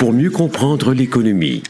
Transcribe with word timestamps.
Pour 0.00 0.12
mieux 0.12 0.30
comprendre 0.30 0.92
l'économie, 0.92 1.62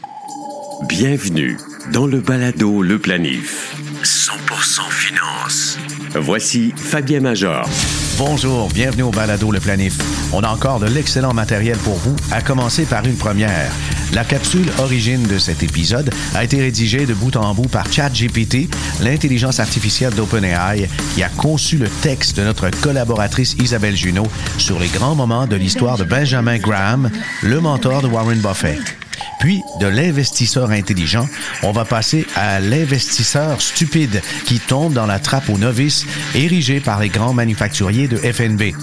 bienvenue 0.89 1.57
dans 1.93 2.07
le 2.07 2.19
balado 2.19 2.81
Le 2.81 2.97
Planif. 2.97 3.75
100% 4.03 4.89
finance. 4.89 5.77
Voici 6.15 6.73
Fabien 6.75 7.19
Major. 7.19 7.69
Bonjour, 8.17 8.69
bienvenue 8.69 9.03
au 9.03 9.11
Balado 9.11 9.51
Le 9.51 9.59
Planif. 9.59 9.99
On 10.33 10.41
a 10.41 10.49
encore 10.49 10.79
de 10.79 10.87
l'excellent 10.87 11.33
matériel 11.35 11.77
pour 11.77 11.93
vous, 11.95 12.15
à 12.31 12.41
commencer 12.41 12.85
par 12.85 13.05
une 13.05 13.17
première. 13.17 13.71
La 14.13 14.23
capsule 14.23 14.69
origine 14.79 15.23
de 15.23 15.37
cet 15.37 15.63
épisode 15.63 16.11
a 16.33 16.43
été 16.43 16.61
rédigée 16.61 17.05
de 17.05 17.13
bout 17.13 17.35
en 17.35 17.53
bout 17.53 17.67
par 17.67 17.91
ChatGPT, 17.91 18.69
l'intelligence 19.01 19.59
artificielle 19.59 20.13
d'OpenAI, 20.13 20.87
qui 21.13 21.23
a 21.23 21.29
conçu 21.29 21.77
le 21.77 21.89
texte 21.89 22.37
de 22.37 22.43
notre 22.43 22.69
collaboratrice 22.69 23.55
Isabelle 23.59 23.95
Junot 23.95 24.27
sur 24.57 24.79
les 24.79 24.87
grands 24.87 25.15
moments 25.15 25.47
de 25.47 25.55
l'histoire 25.55 25.97
de 25.97 26.03
Benjamin 26.03 26.57
Graham, 26.57 27.09
le 27.43 27.59
mentor 27.59 28.01
de 28.01 28.07
Warren 28.07 28.39
Buffett. 28.39 29.06
Puis, 29.39 29.63
de 29.79 29.87
l'investisseur 29.87 30.71
intelligent, 30.71 31.27
on 31.63 31.71
va 31.71 31.85
passer 31.85 32.25
à 32.35 32.59
l'investisseur 32.59 33.61
stupide 33.61 34.21
qui 34.45 34.59
tombe 34.59 34.93
dans 34.93 35.05
la 35.05 35.19
trappe 35.19 35.49
aux 35.49 35.57
novices 35.57 36.05
érigée 36.35 36.79
par 36.79 36.99
les 36.99 37.09
grands 37.09 37.33
manufacturiers 37.33 38.07
de 38.07 38.17
FNB. 38.17 38.73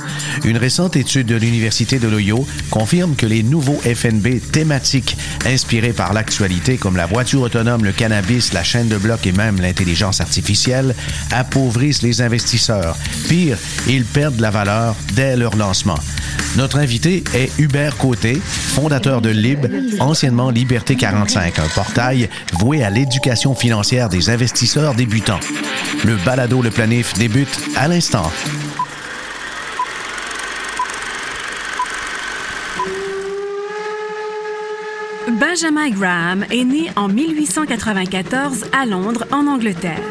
Une 0.45 0.57
récente 0.57 0.97
étude 0.97 1.27
de 1.27 1.37
l'Université 1.37 1.99
de 1.99 2.09
l'Ohio 2.09 2.47
confirme 2.71 3.17
que 3.17 3.27
les 3.27 3.43
nouveaux 3.43 3.81
FNB 3.85 4.41
thématiques 4.53 5.17
inspirés 5.47 5.93
par 5.93 6.13
l'actualité 6.13 6.77
comme 6.77 6.97
la 6.97 7.07
voiture 7.07 7.43
autonome, 7.43 7.85
le 7.85 7.93
cannabis, 7.93 8.53
la 8.53 8.63
chaîne 8.63 8.89
de 8.89 8.97
blocs 8.97 9.27
et 9.27 9.33
même 9.33 9.61
l'intelligence 9.61 10.21
artificielle 10.21 10.95
appauvrissent 11.31 12.03
les 12.03 12.23
investisseurs. 12.23 12.97
Pire, 13.29 13.59
ils 13.89 14.05
perdent 14.05 14.41
la 14.41 14.51
valeur 14.51 14.95
dès 15.15 15.37
leur 15.37 15.57
lancement. 15.57 15.99
Notre 16.57 16.79
invité 16.79 17.25
est 17.35 17.51
Hubert 17.59 17.97
Côté, 17.97 18.41
fondateur 18.45 19.21
de 19.21 19.31
Lib, 19.31 19.67
anciennement 20.01 20.51
Liberté 20.51 20.95
45, 20.95 21.59
un 21.59 21.69
portail 21.75 22.29
voué 22.53 22.85
à 22.85 22.91
l'éducation 22.91 23.55
financière 23.55 24.09
des 24.09 24.31
investisseurs 24.31 24.95
débutants. 24.95 25.41
Le 26.05 26.17
balado 26.25 26.63
Le 26.63 26.71
Planif 26.71 27.15
débute 27.15 27.59
à 27.77 27.89
l'instant. 27.89 28.31
Benjamin 35.55 35.91
Graham 35.91 36.45
est 36.51 36.65
né 36.65 36.91
en 36.97 37.07
1894 37.07 38.65
à 38.73 38.87
Londres, 38.87 39.25
en 39.31 39.47
Angleterre. 39.47 40.03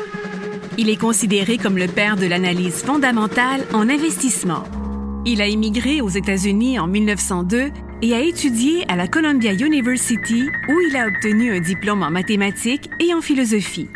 Il 0.77 0.89
est 0.89 0.95
considéré 0.95 1.58
comme 1.58 1.77
le 1.77 1.88
père 1.88 2.16
de 2.16 2.25
l'analyse 2.25 2.81
fondamentale 2.81 3.66
en 3.73 3.89
investissement. 3.89 4.63
Il 5.25 5.41
a 5.41 5.47
immigré 5.50 6.00
aux 6.00 6.08
États-Unis 6.08 6.80
en 6.80 6.88
1902 6.88 7.72
et 8.03 8.13
a 8.13 8.22
étudié 8.22 8.85
à 8.89 8.95
la 8.95 9.09
Columbia 9.09 9.52
University 9.52 10.45
où 10.69 10.80
il 10.89 10.95
a 10.95 11.08
obtenu 11.08 11.52
un 11.52 11.59
diplôme 11.59 12.03
en 12.03 12.09
mathématiques 12.09 12.89
et 13.02 13.13
en 13.13 13.19
philosophie. 13.19 13.89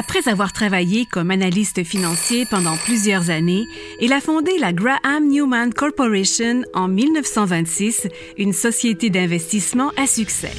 Après 0.00 0.30
avoir 0.30 0.54
travaillé 0.54 1.04
comme 1.04 1.30
analyste 1.30 1.84
financier 1.84 2.46
pendant 2.46 2.78
plusieurs 2.78 3.28
années, 3.28 3.66
il 4.00 4.14
a 4.14 4.22
fondé 4.22 4.52
la 4.58 4.72
Graham 4.72 5.28
Newman 5.28 5.74
Corporation 5.74 6.62
en 6.72 6.88
1926, 6.88 8.08
une 8.38 8.54
société 8.54 9.10
d'investissement 9.10 9.92
à 9.98 10.06
succès. 10.06 10.52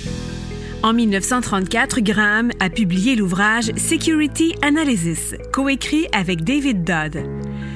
En 0.83 0.93
1934, 0.93 2.01
Graham 2.01 2.51
a 2.59 2.69
publié 2.69 3.15
l'ouvrage 3.15 3.71
Security 3.77 4.53
Analysis, 4.61 5.33
coécrit 5.51 6.05
avec 6.13 6.43
David 6.43 6.83
Dodd. 6.83 7.23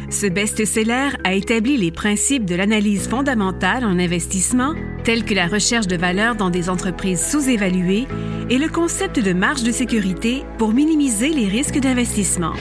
Ce 0.09 0.28
best-seller 0.28 1.09
a 1.23 1.34
établi 1.34 1.78
les 1.78 1.92
principes 1.92 2.45
de 2.45 2.56
l'analyse 2.56 3.08
fondamentale 3.08 3.84
en 3.84 3.98
investissement, 4.00 4.73
tels 5.03 5.25
que 5.25 5.34
la 5.34 5.48
recherche 5.48 5.88
de 5.88 5.98
valeur 5.98 6.36
dans 6.36 6.50
des 6.50 6.70
entreprises 6.70 7.26
sous-évaluées 7.26 8.08
et 8.49 8.58
le 8.58 8.70
concept 8.70 9.20
de 9.20 9.33
marge 9.33 9.64
de 9.64 9.71
sécurité 9.71 10.44
pour 10.58 10.73
minimiser 10.73 11.30
les 11.30 11.48
risques 11.48 11.80
d'investissement. 11.80 12.54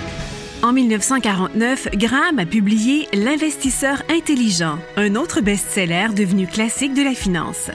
En 0.62 0.72
1949, 0.72 1.88
Graham 1.94 2.38
a 2.38 2.46
publié 2.46 3.06
L'investisseur 3.12 4.02
intelligent, 4.08 4.78
un 4.96 5.14
autre 5.14 5.42
best-seller 5.42 6.08
devenu 6.16 6.46
classique 6.46 6.94
de 6.94 7.02
la 7.02 7.12
finance. 7.12 7.70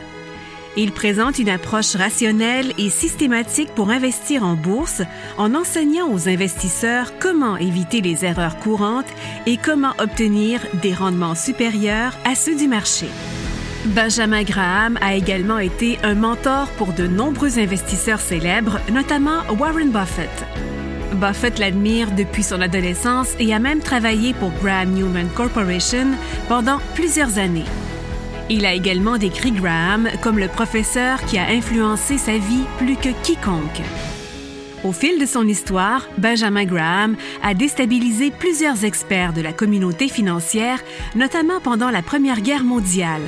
Il 0.77 0.91
présente 0.91 1.39
une 1.39 1.49
approche 1.49 1.95
rationnelle 1.95 2.73
et 2.77 2.89
systématique 2.89 3.73
pour 3.75 3.89
investir 3.89 4.43
en 4.43 4.55
bourse 4.55 5.01
en 5.37 5.55
enseignant 5.55 6.11
aux 6.11 6.29
investisseurs 6.29 7.13
comment 7.19 7.57
éviter 7.57 8.01
les 8.01 8.23
erreurs 8.23 8.57
courantes 8.57 9.11
et 9.45 9.57
comment 9.57 9.93
obtenir 9.99 10.61
des 10.81 10.93
rendements 10.93 11.35
supérieurs 11.35 12.13
à 12.23 12.35
ceux 12.35 12.55
du 12.55 12.67
marché. 12.67 13.07
Benjamin 13.85 14.43
Graham 14.43 14.97
a 15.01 15.15
également 15.15 15.57
été 15.57 15.97
un 16.03 16.13
mentor 16.13 16.67
pour 16.77 16.93
de 16.93 17.07
nombreux 17.07 17.57
investisseurs 17.57 18.19
célèbres, 18.19 18.79
notamment 18.91 19.41
Warren 19.57 19.89
Buffett. 19.89 20.29
Buffett 21.13 21.57
l'admire 21.59 22.11
depuis 22.11 22.43
son 22.43 22.61
adolescence 22.61 23.33
et 23.39 23.53
a 23.53 23.59
même 23.59 23.79
travaillé 23.79 24.33
pour 24.33 24.51
Graham 24.61 24.91
Newman 24.91 25.27
Corporation 25.33 26.07
pendant 26.47 26.79
plusieurs 26.93 27.39
années. 27.39 27.65
Il 28.51 28.65
a 28.65 28.73
également 28.73 29.19
décrit 29.19 29.51
Graham 29.51 30.09
comme 30.23 30.39
le 30.39 30.47
professeur 30.47 31.23
qui 31.25 31.37
a 31.37 31.49
influencé 31.49 32.17
sa 32.17 32.37
vie 32.39 32.63
plus 32.79 32.95
que 32.95 33.09
quiconque. 33.21 33.81
Au 34.83 34.91
fil 34.91 35.19
de 35.19 35.27
son 35.27 35.47
histoire, 35.47 36.07
Benjamin 36.17 36.65
Graham 36.65 37.15
a 37.43 37.53
déstabilisé 37.53 38.31
plusieurs 38.31 38.85
experts 38.85 39.33
de 39.33 39.41
la 39.41 39.53
communauté 39.53 40.07
financière, 40.07 40.79
notamment 41.15 41.59
pendant 41.59 41.91
la 41.91 42.01
Première 42.01 42.41
Guerre 42.41 42.63
mondiale. 42.63 43.21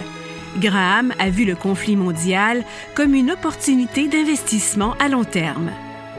Graham 0.57 1.13
a 1.19 1.29
vu 1.29 1.45
le 1.45 1.55
conflit 1.55 1.95
mondial 1.95 2.63
comme 2.95 3.13
une 3.13 3.29
opportunité 3.29 4.07
d'investissement 4.07 4.95
à 4.99 5.07
long 5.07 5.23
terme. 5.23 5.69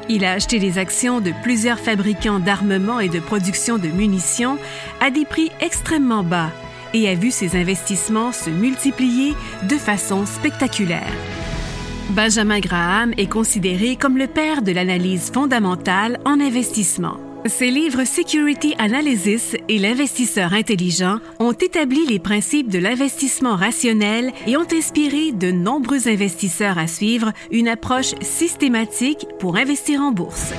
Il 0.08 0.24
a 0.24 0.32
acheté 0.32 0.60
les 0.60 0.78
actions 0.78 1.20
de 1.20 1.32
plusieurs 1.42 1.80
fabricants 1.80 2.38
d'armement 2.38 3.00
et 3.00 3.08
de 3.08 3.20
production 3.20 3.78
de 3.78 3.88
munitions 3.88 4.58
à 5.00 5.10
des 5.10 5.24
prix 5.24 5.50
extrêmement 5.60 6.22
bas 6.22 6.50
et 6.94 7.08
a 7.08 7.14
vu 7.14 7.30
ses 7.30 7.56
investissements 7.56 8.32
se 8.32 8.50
multiplier 8.50 9.34
de 9.68 9.76
façon 9.76 10.26
spectaculaire. 10.26 11.12
Benjamin 12.10 12.60
Graham 12.60 13.12
est 13.16 13.30
considéré 13.30 13.96
comme 13.96 14.18
le 14.18 14.26
père 14.26 14.62
de 14.62 14.72
l'analyse 14.72 15.30
fondamentale 15.30 16.20
en 16.24 16.40
investissement. 16.40 17.16
Ses 17.46 17.70
livres 17.70 18.04
Security 18.04 18.74
Analysis 18.78 19.56
et 19.68 19.78
L'investisseur 19.78 20.52
intelligent 20.52 21.18
ont 21.40 21.52
établi 21.52 22.06
les 22.06 22.20
principes 22.20 22.68
de 22.68 22.78
l'investissement 22.78 23.56
rationnel 23.56 24.32
et 24.46 24.56
ont 24.56 24.66
inspiré 24.72 25.32
de 25.32 25.50
nombreux 25.50 26.06
investisseurs 26.06 26.78
à 26.78 26.86
suivre 26.86 27.32
une 27.50 27.66
approche 27.66 28.14
systématique 28.20 29.26
pour 29.40 29.56
investir 29.56 30.00
en 30.00 30.12
bourse. 30.12 30.52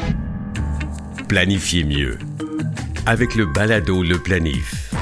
Planifiez 1.29 1.85
mieux 1.85 2.17
avec 3.05 3.35
le 3.35 3.45
balado 3.45 4.03
Le 4.03 4.17
Planif. 4.17 4.92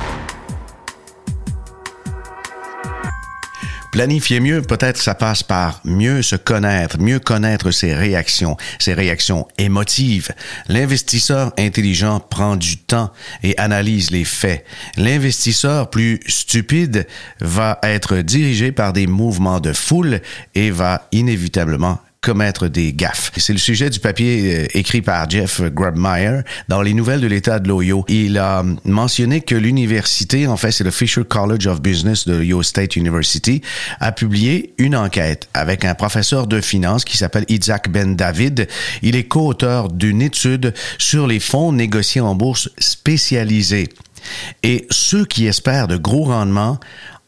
Planifier 3.91 4.39
mieux, 4.39 4.61
peut-être 4.61 4.97
ça 4.97 5.15
passe 5.15 5.43
par 5.43 5.81
mieux 5.83 6.21
se 6.21 6.37
connaître, 6.37 6.97
mieux 6.97 7.19
connaître 7.19 7.71
ses 7.71 7.93
réactions, 7.93 8.55
ses 8.79 8.93
réactions 8.93 9.47
émotives. 9.57 10.29
L'investisseur 10.69 11.51
intelligent 11.57 12.21
prend 12.21 12.55
du 12.55 12.77
temps 12.77 13.11
et 13.43 13.57
analyse 13.57 14.11
les 14.11 14.23
faits. 14.23 14.65
L'investisseur 14.95 15.89
plus 15.89 16.21
stupide 16.27 17.05
va 17.41 17.79
être 17.83 18.17
dirigé 18.17 18.71
par 18.71 18.93
des 18.93 19.07
mouvements 19.07 19.59
de 19.59 19.73
foule 19.73 20.21
et 20.55 20.71
va 20.71 21.07
inévitablement 21.11 21.99
commettre 22.21 22.67
des 22.67 22.93
gaffes. 22.93 23.31
C'est 23.37 23.51
le 23.51 23.57
sujet 23.57 23.89
du 23.89 23.99
papier 23.99 24.55
euh, 24.55 24.67
écrit 24.75 25.01
par 25.01 25.27
Jeff 25.27 25.59
Grubmeyer 25.59 26.41
dans 26.67 26.83
les 26.83 26.93
nouvelles 26.93 27.19
de 27.19 27.25
l'État 27.25 27.57
de 27.57 27.67
l'Ohio. 27.67 28.05
Il 28.09 28.37
a 28.37 28.63
mentionné 28.85 29.41
que 29.41 29.55
l'université, 29.55 30.45
en 30.45 30.55
fait 30.55 30.71
c'est 30.71 30.83
le 30.83 30.91
Fisher 30.91 31.23
College 31.23 31.65
of 31.65 31.81
Business 31.81 32.27
de 32.27 32.33
l'Ohio 32.33 32.61
State 32.61 32.95
University, 32.95 33.63
a 33.99 34.11
publié 34.11 34.75
une 34.77 34.95
enquête 34.95 35.49
avec 35.55 35.83
un 35.83 35.95
professeur 35.95 36.45
de 36.45 36.61
finance 36.61 37.05
qui 37.05 37.17
s'appelle 37.17 37.45
Isaac 37.49 37.89
Ben 37.89 38.15
David. 38.15 38.67
Il 39.01 39.15
est 39.15 39.23
co-auteur 39.23 39.89
d'une 39.89 40.21
étude 40.21 40.75
sur 40.99 41.25
les 41.25 41.39
fonds 41.39 41.71
négociés 41.71 42.21
en 42.21 42.35
bourse 42.35 42.69
spécialisés. 42.77 43.89
Et 44.61 44.85
ceux 44.91 45.25
qui 45.25 45.47
espèrent 45.47 45.87
de 45.87 45.97
gros 45.97 46.25
rendements 46.25 46.79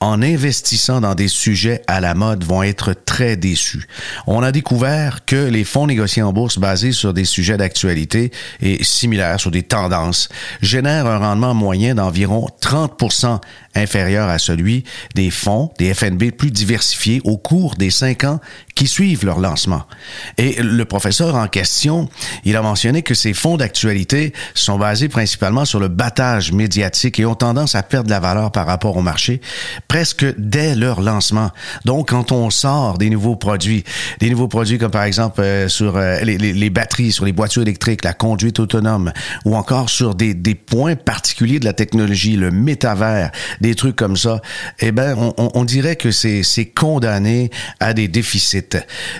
en 0.04 0.22
investissant 0.22 1.00
dans 1.00 1.16
des 1.16 1.30
sujets 1.30 1.82
à 1.88 2.02
la 2.02 2.14
mode 2.14 2.44
vont 2.44 2.62
être 2.62 2.94
très 2.94 3.38
déçus. 3.38 3.88
On 4.28 4.44
a 4.44 4.52
découvert 4.52 5.24
que 5.24 5.48
les 5.48 5.64
fonds 5.64 5.88
négociés 5.88 6.22
en 6.22 6.34
bourse 6.34 6.60
basés 6.60 6.92
sur 6.92 7.14
des 7.14 7.24
sujets 7.24 7.56
d'actualité 7.56 8.32
et 8.62 8.84
similaires 8.84 9.40
sur 9.40 9.50
des 9.50 9.64
tendances 9.64 10.28
génèrent 10.62 11.08
un 11.08 11.20
rendement 11.20 11.54
moyen 11.54 11.96
d'environ 11.96 12.50
30 12.60 12.98
inférieur 13.76 14.30
à 14.30 14.40
celui 14.40 14.84
des 15.16 15.32
fonds, 15.32 15.72
des 15.78 15.94
FNB 15.94 16.32
plus 16.32 16.52
diversifiés 16.52 17.22
au 17.24 17.38
cours 17.38 17.76
des 17.76 17.90
cinq 17.90 18.24
ans 18.24 18.40
qui 18.76 18.88
suivent 18.88 19.26
leur 19.26 19.40
lancement. 19.40 19.84
Et 20.38 20.62
le 20.62 20.86
professeur 20.86 21.36
en 21.36 21.48
question, 21.48 22.10
il 22.44 22.56
a 22.56 22.62
mentionné 22.62 23.02
que 23.02 23.14
ces 23.14 23.34
fonds 23.34 23.58
d'actualité 23.58 24.34
sont 24.56 24.78
basés 24.78 25.10
principalement 25.10 25.66
sur 25.66 25.80
le 25.80 25.88
battage 25.88 26.52
médiatique 26.52 27.20
et 27.20 27.26
ont 27.26 27.36
tendance 27.36 27.76
à 27.76 27.84
perdre 27.84 28.08
de 28.08 28.12
la 28.12 28.20
valeur 28.20 28.52
par 28.52 28.66
rapport 28.66 28.98
au 28.98 29.02
marché 29.02 29.42
presque 29.88 30.26
dès 30.38 30.76
leur 30.76 31.02
lancement. 31.02 31.52
Donc, 31.86 32.10
quand 32.10 32.32
on 32.32 32.50
sort 32.50 32.98
des 32.98 33.10
nouveaux 33.10 33.36
produits, 33.36 33.84
des 34.20 34.30
nouveaux 34.30 34.48
produits 34.48 34.78
comme 34.78 34.92
par 34.92 35.04
exemple 35.04 35.42
euh, 35.42 35.68
sur 35.68 35.98
euh, 35.98 36.20
les, 36.20 36.38
les, 36.38 36.54
les, 36.54 36.70
batteries, 36.70 37.12
sur 37.12 37.26
les 37.26 37.32
voitures 37.32 37.62
électriques, 37.62 38.04
la 38.04 38.14
conduite 38.14 38.60
autonome, 38.60 39.12
ou 39.46 39.56
encore 39.56 39.90
sur 39.90 40.16
des, 40.16 40.34
des 40.34 40.56
points 40.56 40.96
particuliers 40.96 41.60
de 41.60 41.66
la 41.66 41.74
technologie, 41.74 42.36
le 42.36 42.52
métavers, 42.52 43.32
des 43.64 43.74
trucs 43.76 43.96
comme 43.96 44.18
ça, 44.18 44.42
eh 44.80 44.92
ben, 44.92 45.16
on, 45.18 45.34
on 45.56 45.64
dirait 45.66 45.96
que 45.96 46.12
c'est 46.12 46.66
condamné 46.76 47.50
à 47.80 47.94
des 47.94 48.08
déficits 48.08 48.54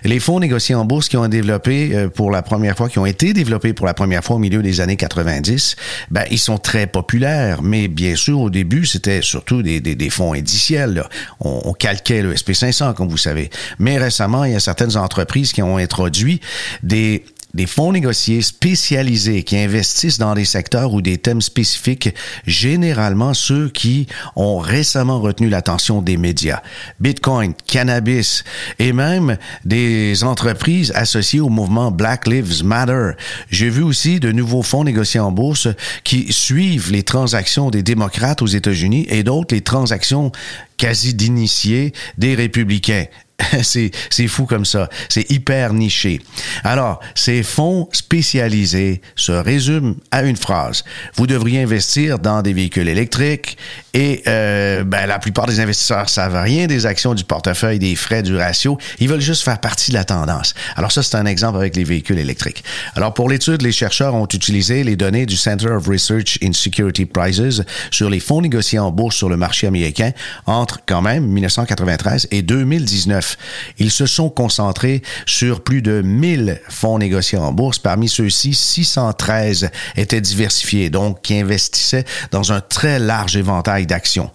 les 0.04 0.20
fonds 0.20 0.40
négociés 0.40 0.76
en 0.76 0.86
bourse 0.86 1.10
qui 1.10 1.18
ont 1.18 1.24
euh, 1.34 2.10
pour 2.10 2.32
la 2.32 2.42
première 2.42 2.76
fois, 2.76 2.90
qui 2.90 3.00
ont 3.00 3.06
été 3.06 3.34
développés 3.34 3.74
pour 3.74 3.86
la 3.86 3.94
première 3.94 4.24
fois 4.24 4.36
au 4.36 4.40
milieu 4.40 4.62
des 4.62 4.82
années 4.82 4.98
90, 4.98 5.76
ben, 6.12 6.24
ils 6.30 6.40
sont 6.40 6.58
très 6.58 6.88
populaires. 6.88 7.62
Mais 7.62 7.88
bien 7.88 8.16
sûr, 8.16 8.40
au 8.40 8.50
début, 8.50 8.86
c'était 8.86 9.22
surtout 9.22 9.64
des, 9.64 9.80
des, 9.80 9.96
des, 9.96 10.10
fonds 10.10 10.34
indiciels. 10.34 11.04
On, 11.40 11.62
on, 11.66 11.74
calquait 11.74 12.22
le 12.22 12.34
SP500, 12.34 12.94
comme 12.94 13.08
vous 13.08 13.18
savez. 13.18 13.50
Mais 13.80 13.98
récemment, 13.98 14.44
il 14.44 14.54
y 14.54 14.56
a 14.56 14.60
certaines 14.60 14.98
entreprises 14.98 15.54
qui 15.54 15.62
ont 15.62 15.78
introduit 15.78 16.42
des 16.84 17.24
des 17.54 17.68
fonds 17.68 17.92
négociés 17.92 18.42
spécialisés 18.42 19.44
qui 19.44 19.58
investissent 19.58 20.18
dans 20.18 20.34
des 20.34 20.46
secteurs 20.46 20.92
ou 20.92 21.04
des 21.04 21.20
thèmes 21.20 21.42
spécifiques, 21.42 22.10
généralement 22.48 23.36
ceux 23.36 23.70
qui 23.70 24.08
ont 24.36 24.58
récemment 24.58 25.22
retenu 25.22 25.50
l'attention 25.50 26.02
des 26.02 26.18
médias. 26.18 26.64
Bitcoin, 27.00 27.54
cannabis 27.68 28.44
et 28.80 28.92
même 28.92 29.38
des 29.66 30.24
entreprises 30.24 30.92
associées 30.96 31.42
au 31.42 31.50
mouvement 31.50 31.92
Black 31.92 32.26
Lives 32.28 32.64
Matter. 32.64 33.12
J'ai 33.52 33.70
vu 33.70 33.84
aussi 33.84 34.20
de 34.20 34.32
nouveaux 34.32 34.64
fonds 34.64 34.84
négociés 34.84 35.20
en 35.20 35.32
bourse 35.32 35.68
qui 36.04 36.34
suivent 36.34 36.92
les 36.92 37.04
transactions 37.04 37.70
des 37.70 37.84
démocrates 37.84 38.42
aux 38.42 38.48
États-Unis 38.48 39.06
et 39.10 39.22
d'autres 39.22 39.54
les 39.54 39.62
transactions 39.62 40.32
quasi 40.78 41.14
d'initiés 41.14 41.94
des 42.18 42.34
républicains. 42.34 43.06
c'est 43.64 44.28
fou 44.28 44.46
comme 44.46 44.66
ça. 44.66 44.90
C'est 45.10 45.30
hyper 45.30 45.74
niché. 45.74 46.22
Alors, 46.64 47.00
ces 47.16 47.44
fonds 47.44 47.90
spécialisés 47.92 49.02
se 49.16 49.32
résument 49.32 49.96
à 50.12 50.24
une 50.24 50.38
phrase. 50.38 50.84
Vous 51.16 51.28
devriez 51.28 51.62
investir 51.62 52.20
dans 52.20 52.42
des 52.42 52.54
véhicules 52.54 52.88
électriques 52.88 53.58
et 53.94 54.24
euh, 54.28 54.84
ben, 54.84 55.06
la 55.06 55.20
plupart 55.20 55.46
des 55.46 55.60
investisseurs 55.60 56.10
savent 56.10 56.42
rien 56.42 56.68
des 56.68 56.86
actions 56.86 57.14
du 57.14 57.24
portefeuille, 57.24 57.80
des 57.80 57.96
frais, 57.96 58.24
du 58.24 58.36
ratio. 58.36 58.78
Ils 59.00 59.08
veulent 59.08 59.22
juste 59.22 59.44
faire 59.44 59.60
partie 59.60 59.92
de 59.92 59.96
la 59.96 60.04
tendance. 60.04 60.54
Alors 60.76 60.92
ça, 60.92 61.04
c'est 61.04 61.16
un 61.16 61.26
exemple 61.26 61.58
avec 61.58 61.76
les 61.76 61.84
véhicules 61.84 62.18
électriques. 62.18 62.64
Alors 62.96 63.14
pour 63.14 63.30
l'étude, 63.30 63.62
les 63.62 63.72
chercheurs 63.72 64.16
ont 64.16 64.28
utilisé 64.28 64.84
les 64.84 64.96
données 64.96 65.26
du 65.26 65.38
Center 65.38 65.70
of 65.70 65.88
Research 65.88 66.40
in 66.44 66.54
Security 66.54 67.06
Prices 67.06 67.62
sur 67.92 68.10
les 68.10 68.20
fonds 68.20 68.42
négociés 68.42 68.80
en 68.80 68.92
bourse 68.92 69.16
sur 69.16 69.30
le 69.30 69.38
marché 69.38 69.68
américain 69.68 70.12
entre 70.46 70.80
quand 70.86 71.02
même 71.02 71.26
1993 71.28 72.28
et 72.32 72.42
2019. 72.42 73.33
Ils 73.78 73.92
se 73.92 74.06
sont 74.06 74.30
concentrés 74.30 75.02
sur 75.26 75.64
plus 75.64 75.82
de 75.82 76.02
1000 76.02 76.62
fonds 76.70 77.00
négociés 77.00 77.38
en 77.38 77.52
bourse. 77.52 77.80
Parmi 77.80 78.08
ceux-ci, 78.10 78.54
613 78.54 79.70
étaient 79.96 80.22
diversifiés, 80.22 80.90
donc 80.90 81.22
qui 81.22 81.40
investissaient 81.40 82.06
dans 82.32 82.52
un 82.52 82.62
très 82.62 83.00
large 83.00 83.36
éventail 83.38 83.86
d'actions. 83.86 84.32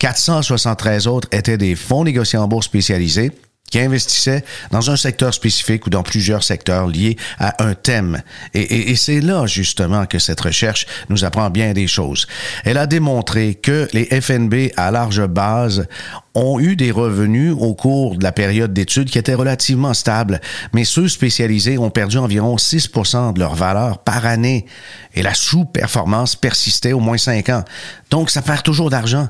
473 0.00 1.06
autres 1.06 1.28
étaient 1.32 1.58
des 1.58 1.76
fonds 1.76 2.04
négociés 2.04 2.38
en 2.38 2.48
bourse 2.48 2.66
spécialisés 2.66 3.32
qui 3.72 3.80
investissaient 3.80 4.44
dans 4.70 4.90
un 4.90 4.96
secteur 4.96 5.32
spécifique 5.32 5.86
ou 5.86 5.90
dans 5.90 6.02
plusieurs 6.02 6.44
secteurs 6.44 6.86
liés 6.86 7.16
à 7.38 7.64
un 7.64 7.74
thème. 7.74 8.22
Et, 8.52 8.60
et, 8.60 8.90
et 8.90 8.96
c'est 8.96 9.22
là 9.22 9.46
justement 9.46 10.04
que 10.04 10.18
cette 10.18 10.42
recherche 10.42 10.86
nous 11.08 11.24
apprend 11.24 11.48
bien 11.48 11.72
des 11.72 11.86
choses. 11.86 12.26
Elle 12.64 12.76
a 12.76 12.86
démontré 12.86 13.54
que 13.54 13.88
les 13.94 14.04
FNB 14.04 14.72
à 14.76 14.90
large 14.90 15.26
base 15.26 15.88
ont 16.34 16.60
eu 16.60 16.76
des 16.76 16.90
revenus 16.90 17.54
au 17.58 17.74
cours 17.74 18.16
de 18.16 18.24
la 18.24 18.32
période 18.32 18.72
d'études 18.72 19.10
qui 19.10 19.18
étaient 19.18 19.34
relativement 19.34 19.94
stables, 19.94 20.40
mais 20.72 20.84
ceux 20.84 21.08
spécialisés 21.08 21.78
ont 21.78 21.90
perdu 21.90 22.18
environ 22.18 22.56
6% 22.56 23.34
de 23.34 23.38
leur 23.38 23.54
valeur 23.54 23.98
par 23.98 24.24
année 24.26 24.66
et 25.14 25.22
la 25.22 25.34
sous-performance 25.34 26.36
persistait 26.36 26.92
au 26.92 27.00
moins 27.00 27.18
5 27.18 27.48
ans. 27.50 27.64
Donc, 28.10 28.30
ça 28.30 28.40
perd 28.40 28.62
toujours 28.62 28.90
d'argent. 28.90 29.28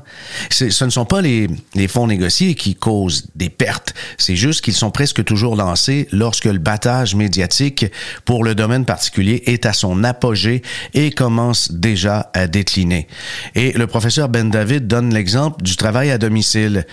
Ce 0.49 0.83
ne 0.83 0.89
sont 0.89 1.05
pas 1.05 1.21
les, 1.21 1.49
les 1.75 1.87
fonds 1.87 2.07
négociés 2.07 2.55
qui 2.55 2.75
causent 2.75 3.27
des 3.35 3.49
pertes, 3.49 3.93
c'est 4.17 4.35
juste 4.35 4.61
qu'ils 4.61 4.73
sont 4.73 4.91
presque 4.91 5.23
toujours 5.23 5.55
lancés 5.55 6.07
lorsque 6.11 6.45
le 6.45 6.57
battage 6.57 7.15
médiatique 7.15 7.85
pour 8.25 8.43
le 8.43 8.55
domaine 8.55 8.85
particulier 8.85 9.43
est 9.45 9.65
à 9.65 9.73
son 9.73 10.03
apogée 10.03 10.61
et 10.93 11.11
commence 11.11 11.71
déjà 11.71 12.31
à 12.33 12.47
décliner. 12.47 13.07
Et 13.55 13.71
le 13.73 13.87
professeur 13.87 14.29
Ben 14.29 14.49
David 14.49 14.87
donne 14.87 15.13
l'exemple 15.13 15.63
du 15.63 15.75
travail 15.75 16.11
à 16.11 16.17
domicile 16.17 16.85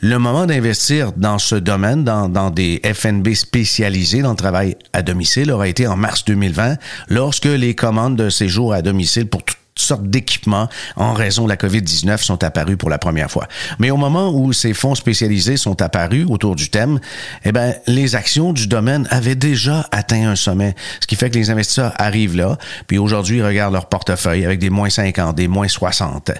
le 0.00 0.18
moment 0.18 0.46
d'investir 0.46 1.12
dans 1.12 1.38
ce 1.38 1.54
domaine, 1.54 2.04
dans, 2.04 2.50
des 2.50 2.80
FNB 2.84 3.34
spécialisés 3.34 4.22
dans 4.22 4.30
le 4.30 4.36
travail 4.36 4.76
à 4.92 5.02
domicile, 5.02 5.50
aura 5.50 5.68
été 5.68 5.86
en 5.86 5.96
mars 5.96 6.24
2020, 6.24 6.76
lorsque 7.08 7.46
les 7.46 7.74
commandes 7.74 8.16
de 8.16 8.28
séjour 8.28 8.72
à 8.72 8.82
domicile 8.82 9.26
pour 9.26 9.42
tout 9.42 9.54
sortes 9.82 10.08
d'équipements 10.08 10.68
en 10.96 11.12
raison 11.12 11.44
de 11.44 11.48
la 11.48 11.56
COVID-19 11.56 12.18
sont 12.18 12.42
apparus 12.42 12.76
pour 12.76 12.90
la 12.90 12.98
première 12.98 13.30
fois. 13.30 13.46
Mais 13.78 13.90
au 13.90 13.96
moment 13.96 14.30
où 14.30 14.52
ces 14.52 14.74
fonds 14.74 14.94
spécialisés 14.94 15.56
sont 15.56 15.82
apparus 15.82 16.26
autour 16.28 16.56
du 16.56 16.70
thème, 16.70 16.98
eh 17.44 17.52
ben, 17.52 17.74
les 17.86 18.14
actions 18.14 18.52
du 18.52 18.66
domaine 18.66 19.06
avaient 19.10 19.34
déjà 19.34 19.86
atteint 19.92 20.28
un 20.28 20.36
sommet. 20.36 20.74
Ce 21.00 21.06
qui 21.06 21.16
fait 21.16 21.30
que 21.30 21.38
les 21.38 21.50
investisseurs 21.50 21.92
arrivent 21.96 22.36
là, 22.36 22.58
puis 22.86 22.98
aujourd'hui, 22.98 23.38
ils 23.38 23.44
regardent 23.44 23.74
leur 23.74 23.88
portefeuille 23.88 24.44
avec 24.44 24.58
des 24.58 24.70
moins 24.70 24.90
50, 24.90 25.36
des 25.36 25.48
moins 25.48 25.68
60. 25.68 26.30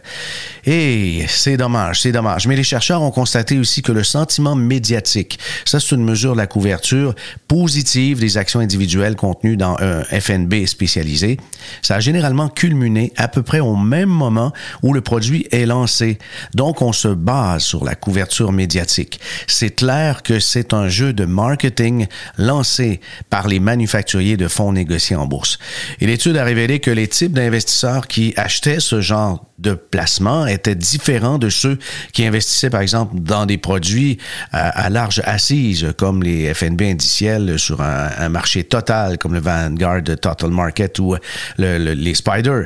Et 0.64 1.24
c'est 1.28 1.56
dommage, 1.56 2.02
c'est 2.02 2.12
dommage. 2.12 2.46
Mais 2.46 2.56
les 2.56 2.64
chercheurs 2.64 3.02
ont 3.02 3.10
constaté 3.10 3.58
aussi 3.58 3.82
que 3.82 3.92
le 3.92 4.04
sentiment 4.04 4.54
médiatique, 4.54 5.38
ça 5.64 5.80
c'est 5.80 5.94
une 5.94 6.04
mesure 6.04 6.32
de 6.32 6.38
la 6.38 6.46
couverture 6.46 7.14
positive 7.48 8.18
des 8.18 8.38
actions 8.38 8.60
individuelles 8.60 9.16
contenues 9.16 9.56
dans 9.56 9.76
un 9.80 10.02
FNB 10.04 10.66
spécialisé, 10.66 11.38
ça 11.82 11.96
a 11.96 12.00
généralement 12.00 12.48
culminé 12.48 13.12
à 13.16 13.25
à 13.26 13.28
peu 13.28 13.42
près 13.42 13.58
au 13.58 13.74
même 13.74 14.08
moment 14.08 14.52
où 14.84 14.92
le 14.92 15.00
produit 15.00 15.48
est 15.50 15.66
lancé. 15.66 16.18
Donc, 16.54 16.80
on 16.80 16.92
se 16.92 17.08
base 17.08 17.64
sur 17.64 17.84
la 17.84 17.96
couverture 17.96 18.52
médiatique. 18.52 19.18
C'est 19.48 19.74
clair 19.74 20.22
que 20.22 20.38
c'est 20.38 20.72
un 20.72 20.86
jeu 20.86 21.12
de 21.12 21.24
marketing 21.24 22.06
lancé 22.38 23.00
par 23.28 23.48
les 23.48 23.58
manufacturiers 23.58 24.36
de 24.36 24.46
fonds 24.46 24.72
négociés 24.72 25.16
en 25.16 25.26
bourse. 25.26 25.58
Et 26.00 26.06
l'étude 26.06 26.36
a 26.36 26.44
révélé 26.44 26.78
que 26.78 26.92
les 26.92 27.08
types 27.08 27.32
d'investisseurs 27.32 28.06
qui 28.06 28.32
achetaient 28.36 28.78
ce 28.78 29.00
genre 29.00 29.44
de 29.58 29.72
placement 29.72 30.46
étaient 30.46 30.74
différents 30.74 31.38
de 31.38 31.48
ceux 31.48 31.78
qui 32.12 32.24
investissaient, 32.26 32.70
par 32.70 32.82
exemple, 32.82 33.18
dans 33.18 33.46
des 33.46 33.58
produits 33.58 34.18
à, 34.52 34.90
large 34.90 35.22
assise, 35.24 35.92
comme 35.96 36.22
les 36.22 36.52
FNB 36.52 36.82
indiciels 36.82 37.58
sur 37.58 37.80
un, 37.80 38.28
marché 38.28 38.64
total, 38.64 39.18
comme 39.18 39.34
le 39.34 39.40
Vanguard 39.40 40.02
Total 40.20 40.50
Market 40.50 40.98
ou 40.98 41.16
le, 41.58 41.94
les 41.94 42.14
Spider. 42.14 42.64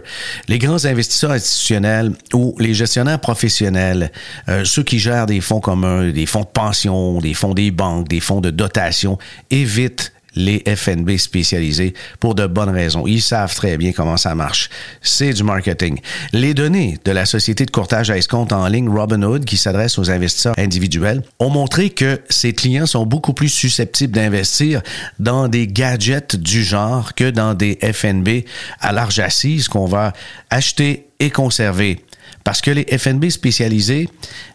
Les 0.48 0.58
grands 0.58 0.84
investisseurs 0.84 1.32
institutionnels 1.32 2.12
ou 2.32 2.54
les 2.58 2.74
gestionnaires 2.74 3.20
professionnels, 3.20 4.10
euh, 4.48 4.64
ceux 4.64 4.82
qui 4.82 4.98
gèrent 4.98 5.26
des 5.26 5.40
fonds 5.40 5.60
communs, 5.60 6.10
des 6.10 6.26
fonds 6.26 6.42
de 6.42 6.46
pension, 6.46 7.18
des 7.18 7.34
fonds 7.34 7.54
des 7.54 7.70
banques, 7.70 8.08
des 8.08 8.20
fonds 8.20 8.40
de 8.40 8.50
dotation, 8.50 9.18
évitent 9.50 10.12
les 10.34 10.62
FNB 10.66 11.16
spécialisés 11.16 11.94
pour 12.18 12.34
de 12.34 12.46
bonnes 12.46 12.70
raisons. 12.70 13.06
Ils 13.06 13.22
savent 13.22 13.54
très 13.54 13.76
bien 13.76 13.92
comment 13.92 14.16
ça 14.16 14.34
marche. 14.34 14.68
C'est 15.02 15.32
du 15.32 15.42
marketing. 15.42 15.98
Les 16.32 16.54
données 16.54 16.98
de 17.04 17.12
la 17.12 17.26
société 17.26 17.66
de 17.66 17.70
courtage 17.70 18.10
à 18.10 18.16
escompte 18.16 18.52
en 18.52 18.66
ligne 18.68 18.88
Robinhood, 18.88 19.44
qui 19.44 19.56
s'adresse 19.56 19.98
aux 19.98 20.10
investisseurs 20.10 20.54
individuels, 20.58 21.22
ont 21.38 21.50
montré 21.50 21.90
que 21.90 22.20
ces 22.28 22.52
clients 22.52 22.86
sont 22.86 23.06
beaucoup 23.06 23.32
plus 23.32 23.48
susceptibles 23.48 24.14
d'investir 24.14 24.82
dans 25.18 25.48
des 25.48 25.66
gadgets 25.66 26.36
du 26.36 26.62
genre 26.62 27.14
que 27.14 27.30
dans 27.30 27.54
des 27.54 27.78
FNB 27.82 28.44
à 28.80 28.92
large 28.92 29.18
assise 29.18 29.68
qu'on 29.68 29.86
va 29.86 30.12
acheter 30.50 31.08
et 31.18 31.30
conserver. 31.30 32.04
Parce 32.44 32.60
que 32.60 32.70
les 32.70 32.84
FNB 32.84 33.28
spécialisés, 33.28 34.08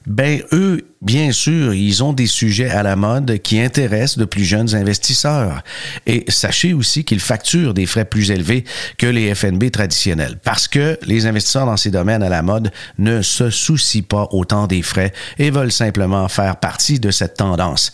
ben 0.07 0.41
eux, 0.51 0.87
bien 1.01 1.31
sûr, 1.31 1.73
ils 1.73 2.03
ont 2.03 2.13
des 2.13 2.27
sujets 2.27 2.69
à 2.69 2.83
la 2.83 2.95
mode 2.95 3.39
qui 3.39 3.59
intéressent 3.59 4.17
de 4.17 4.25
plus 4.25 4.43
jeunes 4.43 4.75
investisseurs. 4.75 5.63
Et 6.05 6.25
sachez 6.27 6.73
aussi 6.73 7.03
qu'ils 7.03 7.19
facturent 7.19 7.73
des 7.73 7.85
frais 7.85 8.05
plus 8.05 8.31
élevés 8.31 8.65
que 8.97 9.07
les 9.07 9.33
FNB 9.33 9.71
traditionnels. 9.71 10.39
Parce 10.43 10.67
que 10.67 10.99
les 11.05 11.25
investisseurs 11.25 11.65
dans 11.65 11.77
ces 11.77 11.91
domaines 11.91 12.23
à 12.23 12.29
la 12.29 12.41
mode 12.41 12.71
ne 12.99 13.21
se 13.21 13.49
soucient 13.49 14.03
pas 14.03 14.27
autant 14.31 14.67
des 14.67 14.81
frais 14.81 15.11
et 15.39 15.49
veulent 15.49 15.71
simplement 15.71 16.27
faire 16.27 16.57
partie 16.57 16.99
de 16.99 17.11
cette 17.11 17.37
tendance. 17.37 17.91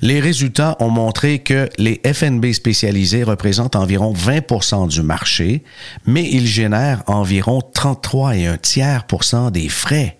Les 0.00 0.20
résultats 0.20 0.76
ont 0.80 0.90
montré 0.90 1.38
que 1.38 1.68
les 1.78 2.00
FNB 2.04 2.52
spécialisés 2.52 3.22
représentent 3.22 3.76
environ 3.76 4.12
20% 4.12 4.88
du 4.88 5.02
marché, 5.02 5.64
mais 6.06 6.28
ils 6.30 6.46
génèrent 6.46 7.02
environ 7.06 7.60
33 7.60 8.36
et 8.36 8.46
un 8.46 8.56
tiers 8.58 9.04
des 9.52 9.68
frais 9.68 10.18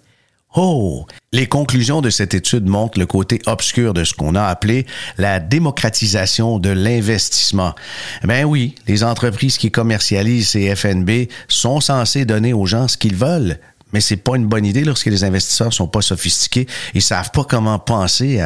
Oh! 0.56 1.04
Les 1.32 1.48
conclusions 1.48 2.00
de 2.00 2.10
cette 2.10 2.32
étude 2.32 2.66
montrent 2.66 3.00
le 3.00 3.06
côté 3.06 3.42
obscur 3.46 3.92
de 3.92 4.04
ce 4.04 4.14
qu'on 4.14 4.36
a 4.36 4.44
appelé 4.44 4.86
la 5.18 5.40
démocratisation 5.40 6.60
de 6.60 6.70
l'investissement. 6.70 7.74
Ben 8.22 8.44
oui, 8.44 8.76
les 8.86 9.02
entreprises 9.02 9.58
qui 9.58 9.72
commercialisent 9.72 10.50
ces 10.50 10.76
FNB 10.76 11.28
sont 11.48 11.80
censées 11.80 12.24
donner 12.24 12.52
aux 12.52 12.66
gens 12.66 12.86
ce 12.86 12.96
qu'ils 12.96 13.16
veulent, 13.16 13.58
mais 13.92 14.00
c'est 14.00 14.16
pas 14.16 14.36
une 14.36 14.46
bonne 14.46 14.66
idée 14.66 14.84
lorsque 14.84 15.06
les 15.06 15.22
investisseurs 15.22 15.72
sont 15.72 15.86
pas 15.86 16.02
sophistiqués, 16.02 16.66
ils 16.94 17.02
savent 17.02 17.30
pas 17.30 17.44
comment 17.44 17.78
penser 17.78 18.40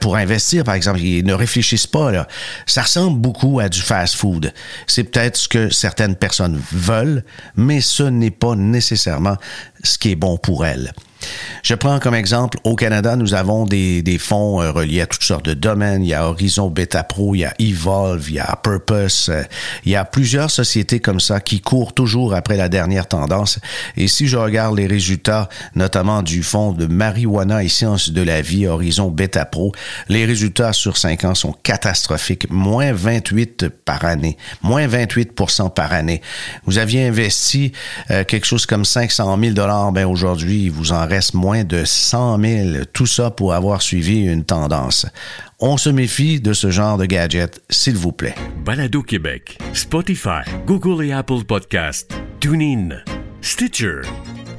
pour 0.00 0.16
investir 0.16 0.64
par 0.64 0.74
exemple, 0.74 1.00
ils 1.00 1.24
ne 1.24 1.32
réfléchissent 1.32 1.86
pas. 1.86 2.26
Ça 2.66 2.82
ressemble 2.82 3.18
beaucoup 3.18 3.60
à 3.60 3.68
du 3.68 3.80
fast-food. 3.80 4.52
C'est 4.86 5.04
peut-être 5.04 5.36
ce 5.36 5.48
que 5.48 5.70
certaines 5.70 6.16
personnes 6.16 6.60
veulent, 6.72 7.24
mais 7.56 7.80
ce 7.80 8.02
n'est 8.02 8.30
pas 8.30 8.56
nécessairement 8.56 9.36
ce 9.84 9.98
qui 9.98 10.10
est 10.10 10.16
bon 10.16 10.36
pour 10.36 10.66
elles. 10.66 10.92
Je 11.62 11.74
prends 11.74 11.98
comme 11.98 12.14
exemple, 12.14 12.58
au 12.64 12.74
Canada, 12.76 13.16
nous 13.16 13.34
avons 13.34 13.64
des, 13.64 14.02
des 14.02 14.18
fonds 14.18 14.60
euh, 14.60 14.70
reliés 14.70 15.00
à 15.00 15.06
toutes 15.06 15.22
sortes 15.22 15.46
de 15.46 15.54
domaines. 15.54 16.02
Il 16.02 16.08
y 16.08 16.14
a 16.14 16.28
Horizon 16.28 16.68
Beta 16.68 17.02
Pro, 17.04 17.34
il 17.34 17.38
y 17.38 17.44
a 17.44 17.54
Evolve, 17.58 18.28
il 18.28 18.34
y 18.34 18.38
a 18.38 18.58
Purpose. 18.62 19.30
Euh, 19.30 19.42
il 19.84 19.92
y 19.92 19.96
a 19.96 20.04
plusieurs 20.04 20.50
sociétés 20.50 21.00
comme 21.00 21.20
ça 21.20 21.40
qui 21.40 21.60
courent 21.60 21.94
toujours 21.94 22.34
après 22.34 22.56
la 22.56 22.68
dernière 22.68 23.08
tendance. 23.08 23.58
Et 23.96 24.08
si 24.08 24.26
je 24.26 24.36
regarde 24.36 24.76
les 24.76 24.86
résultats, 24.86 25.48
notamment 25.74 26.22
du 26.22 26.42
fonds 26.42 26.72
de 26.72 26.86
marijuana 26.86 27.64
et 27.64 27.68
sciences 27.68 28.10
de 28.10 28.22
la 28.22 28.42
vie, 28.42 28.66
Horizon 28.66 29.10
Beta 29.10 29.44
Pro, 29.44 29.72
les 30.08 30.26
résultats 30.26 30.72
sur 30.72 30.96
5 30.96 31.24
ans 31.24 31.34
sont 31.34 31.54
catastrophiques. 31.62 32.50
Moins 32.50 32.92
28 32.92 33.68
par 33.68 34.04
année. 34.04 34.36
Moins 34.62 34.86
28% 34.86 35.72
par 35.72 35.92
année. 35.92 36.20
Vous 36.66 36.78
aviez 36.78 37.06
investi 37.06 37.72
euh, 38.10 38.24
quelque 38.24 38.46
chose 38.46 38.66
comme 38.66 38.84
500 38.84 39.38
000 39.40 39.54
ben 39.92 40.06
aujourd'hui, 40.06 40.64
il 40.64 40.70
vous 40.70 40.92
en 40.92 41.06
reste 41.06 41.34
moins 41.34 41.64
de 41.64 41.84
100 41.84 42.40
000, 42.40 42.84
tout 42.92 43.06
ça 43.06 43.30
pour 43.30 43.54
avoir 43.54 43.82
suivi 43.82 44.24
une 44.24 44.44
tendance. 44.44 45.06
On 45.60 45.76
se 45.76 45.90
méfie 45.90 46.40
de 46.40 46.52
ce 46.52 46.70
genre 46.70 46.98
de 46.98 47.06
gadget, 47.06 47.62
s'il 47.70 47.96
vous 47.96 48.12
plaît. 48.12 48.34
Balado 48.64 49.02
Québec, 49.02 49.58
Spotify, 49.72 50.42
Google 50.66 51.04
et 51.04 51.12
Apple 51.12 51.44
Podcast, 51.46 52.12
TuneIn, 52.40 52.90
Stitcher. 53.40 54.02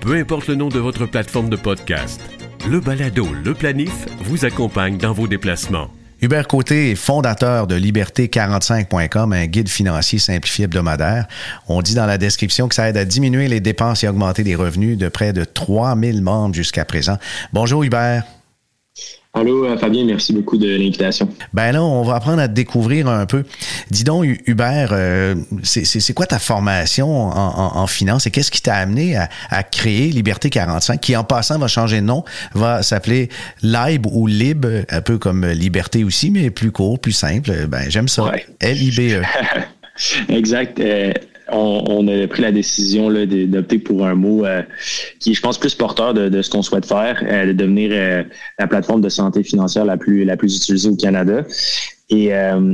Peu 0.01 0.15
importe 0.15 0.47
le 0.47 0.55
nom 0.55 0.69
de 0.69 0.79
votre 0.79 1.05
plateforme 1.05 1.49
de 1.49 1.55
podcast, 1.55 2.21
le 2.69 2.79
Balado 2.79 3.27
Le 3.43 3.53
Planif 3.53 4.05
vous 4.21 4.45
accompagne 4.45 4.97
dans 4.97 5.13
vos 5.13 5.27
déplacements. 5.27 5.89
Hubert 6.25 6.47
Côté 6.47 6.89
est 6.89 6.95
fondateur 6.95 7.67
de 7.67 7.75
liberté45.com, 7.75 9.31
un 9.31 9.45
guide 9.45 9.69
financier 9.69 10.17
simplifié 10.17 10.65
hebdomadaire. 10.65 11.27
On 11.67 11.83
dit 11.83 11.93
dans 11.93 12.07
la 12.07 12.17
description 12.17 12.67
que 12.67 12.73
ça 12.73 12.89
aide 12.89 12.97
à 12.97 13.05
diminuer 13.05 13.47
les 13.47 13.59
dépenses 13.59 14.03
et 14.03 14.07
augmenter 14.07 14.41
les 14.41 14.55
revenus 14.55 14.97
de 14.97 15.07
près 15.07 15.33
de 15.33 15.43
3000 15.43 16.23
membres 16.23 16.55
jusqu'à 16.55 16.83
présent. 16.83 17.19
Bonjour 17.53 17.83
Hubert. 17.83 18.23
Allô, 19.35 19.65
euh, 19.65 19.77
Fabien, 19.77 20.05
merci 20.05 20.31
beaucoup 20.31 20.57
de 20.57 20.77
l'invitation. 20.77 21.27
Ben 21.51 21.73
là, 21.73 21.83
on 21.83 22.03
va 22.03 22.15
apprendre 22.15 22.41
à 22.41 22.47
te 22.47 22.53
découvrir 22.53 23.09
un 23.09 23.25
peu. 23.25 23.43
Dis 23.91 24.05
donc, 24.05 24.25
Hubert, 24.45 24.89
euh, 24.93 25.35
c'est 25.63 26.13
quoi 26.13 26.25
ta 26.25 26.39
formation 26.39 27.09
en, 27.09 27.85
finance 27.87 28.25
et 28.25 28.31
qu'est-ce 28.31 28.49
qui 28.49 28.61
t'a 28.61 28.75
amené 28.75 29.17
à, 29.17 29.63
créer 29.63 30.07
Liberté 30.07 30.49
45, 30.49 31.01
qui 31.01 31.17
en 31.17 31.25
passant 31.25 31.59
va 31.59 31.67
changer 31.67 31.97
de 31.97 32.05
nom, 32.05 32.23
va 32.53 32.81
s'appeler 32.81 33.29
Lib 33.61 34.05
ou 34.07 34.25
Lib, 34.25 34.65
un 34.89 35.01
peu 35.01 35.17
comme 35.17 35.45
Liberté 35.45 36.05
aussi, 36.05 36.31
mais 36.31 36.49
plus 36.49 36.71
court, 36.71 36.97
plus 36.97 37.11
simple. 37.11 37.67
Ben, 37.67 37.89
j'aime 37.89 38.07
ça. 38.07 38.31
L-I-B-E. 38.61 39.21
exact. 40.29 40.79
Euh, 40.79 41.11
on, 41.51 42.07
a 42.07 42.27
pris 42.27 42.41
la 42.41 42.51
décision 42.51 43.09
d'opter 43.09 43.79
pour 43.79 44.05
un 44.05 44.15
mot 44.15 44.45
euh, 44.45 44.61
qui 45.19 45.31
est, 45.31 45.33
je 45.33 45.41
pense, 45.41 45.57
plus 45.57 45.75
porteur 45.75 46.13
de, 46.13 46.41
ce 46.41 46.49
qu'on 46.49 46.61
souhaite 46.61 46.85
faire, 46.85 47.23
euh, 47.23 47.47
de 47.47 47.53
devenir 47.53 47.91
euh, 47.93 48.23
la 48.59 48.67
plateforme 48.67 49.01
de 49.01 49.09
santé 49.09 49.43
financière 49.43 49.85
la 49.85 49.97
plus, 49.97 50.25
la 50.25 50.37
plus 50.37 50.55
utilisée 50.57 50.89
au 50.89 50.95
Canada. 50.95 51.43
Et 52.11 52.29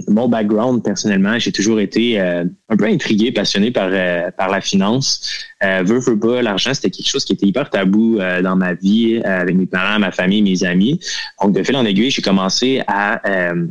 mon 0.10 0.28
background, 0.28 0.84
personnellement, 0.84 1.40
j'ai 1.40 1.54
toujours 1.54 1.80
été 1.80 2.20
un 2.20 2.76
peu 2.78 2.84
intrigué, 2.84 3.32
passionné 3.32 3.72
par, 3.72 3.90
par 4.34 4.50
la 4.50 4.60
finance. 4.60 5.46
veux, 5.62 6.00
veux 6.00 6.20
pas, 6.20 6.42
l'argent, 6.42 6.74
c'était 6.74 6.90
quelque 6.90 7.08
chose 7.08 7.24
qui 7.24 7.32
était 7.32 7.46
hyper 7.46 7.70
tabou 7.70 8.18
dans 8.44 8.58
ma 8.58 8.74
vie, 8.74 9.22
avec 9.24 9.56
mes 9.56 9.68
parents, 9.68 10.00
ma 10.00 10.12
famille, 10.12 10.42
mes 10.42 10.66
amis. 10.66 11.00
Donc, 11.42 11.56
de 11.56 11.64
fil 11.64 11.78
en 11.78 11.86
aiguille, 11.86 12.12
j'ai 12.12 12.22
commencé 12.22 12.84
à 12.88 13.22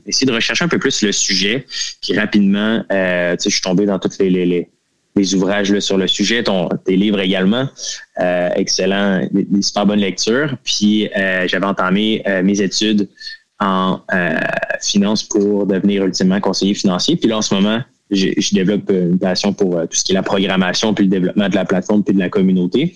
essayer 0.07 0.27
de 0.27 0.33
rechercher 0.33 0.65
un 0.65 0.69
peu 0.69 0.79
plus 0.79 1.03
le 1.03 1.13
sujet. 1.13 1.67
Puis 2.01 2.19
rapidement, 2.19 2.83
je 2.91 3.37
suis 3.47 3.61
tombé 3.61 3.85
dans 3.85 3.99
toutes 3.99 4.19
les, 4.19 4.31
les 4.31 4.71
ouvrages 5.35 5.79
sur 5.81 5.97
le 5.97 6.07
sujet, 6.07 6.43
ton, 6.43 6.69
tes 6.85 6.97
livres 6.97 7.21
également. 7.21 7.69
Euh, 8.21 8.51
excellent, 8.57 9.27
des, 9.31 9.63
super 9.63 9.87
bonnes 9.87 10.01
lectures. 10.01 10.57
Puis 10.65 11.09
euh, 11.17 11.47
j'avais 11.49 11.67
entamé 11.67 12.23
euh, 12.27 12.43
mes 12.43 12.61
études 12.61 13.09
en 13.59 14.01
finance 14.81 15.23
pour 15.23 15.67
devenir 15.67 16.05
ultimement 16.05 16.41
conseiller 16.41 16.73
financier. 16.73 17.17
Puis 17.17 17.29
là, 17.29 17.39
en 17.39 17.43
ce 17.43 17.55
moment, 17.55 17.81
je, 18.11 18.55
développe 18.55 18.91
une 18.91 19.19
passion 19.19 19.53
pour 19.53 19.79
tout 19.83 19.97
ce 19.97 20.03
qui 20.03 20.13
est 20.13 20.15
la 20.15 20.23
programmation, 20.23 20.95
puis 20.95 21.05
le 21.05 21.11
développement 21.11 21.49
de 21.51 21.55
la 21.55 21.67
plateforme, 21.67 22.03
puis 22.03 22.15
de 22.15 22.19
la 22.19 22.31
communauté. 22.31 22.95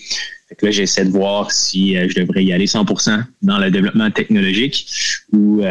Là, 0.63 0.71
j'essaie 0.71 1.05
de 1.05 1.11
voir 1.11 1.51
si 1.51 1.95
je 1.95 2.19
devrais 2.19 2.43
y 2.43 2.55
aller 2.55 2.65
100% 2.65 3.25
dans 3.43 3.59
le 3.59 3.71
développement 3.71 4.11
technologique 4.11 4.89
ou 5.35 5.63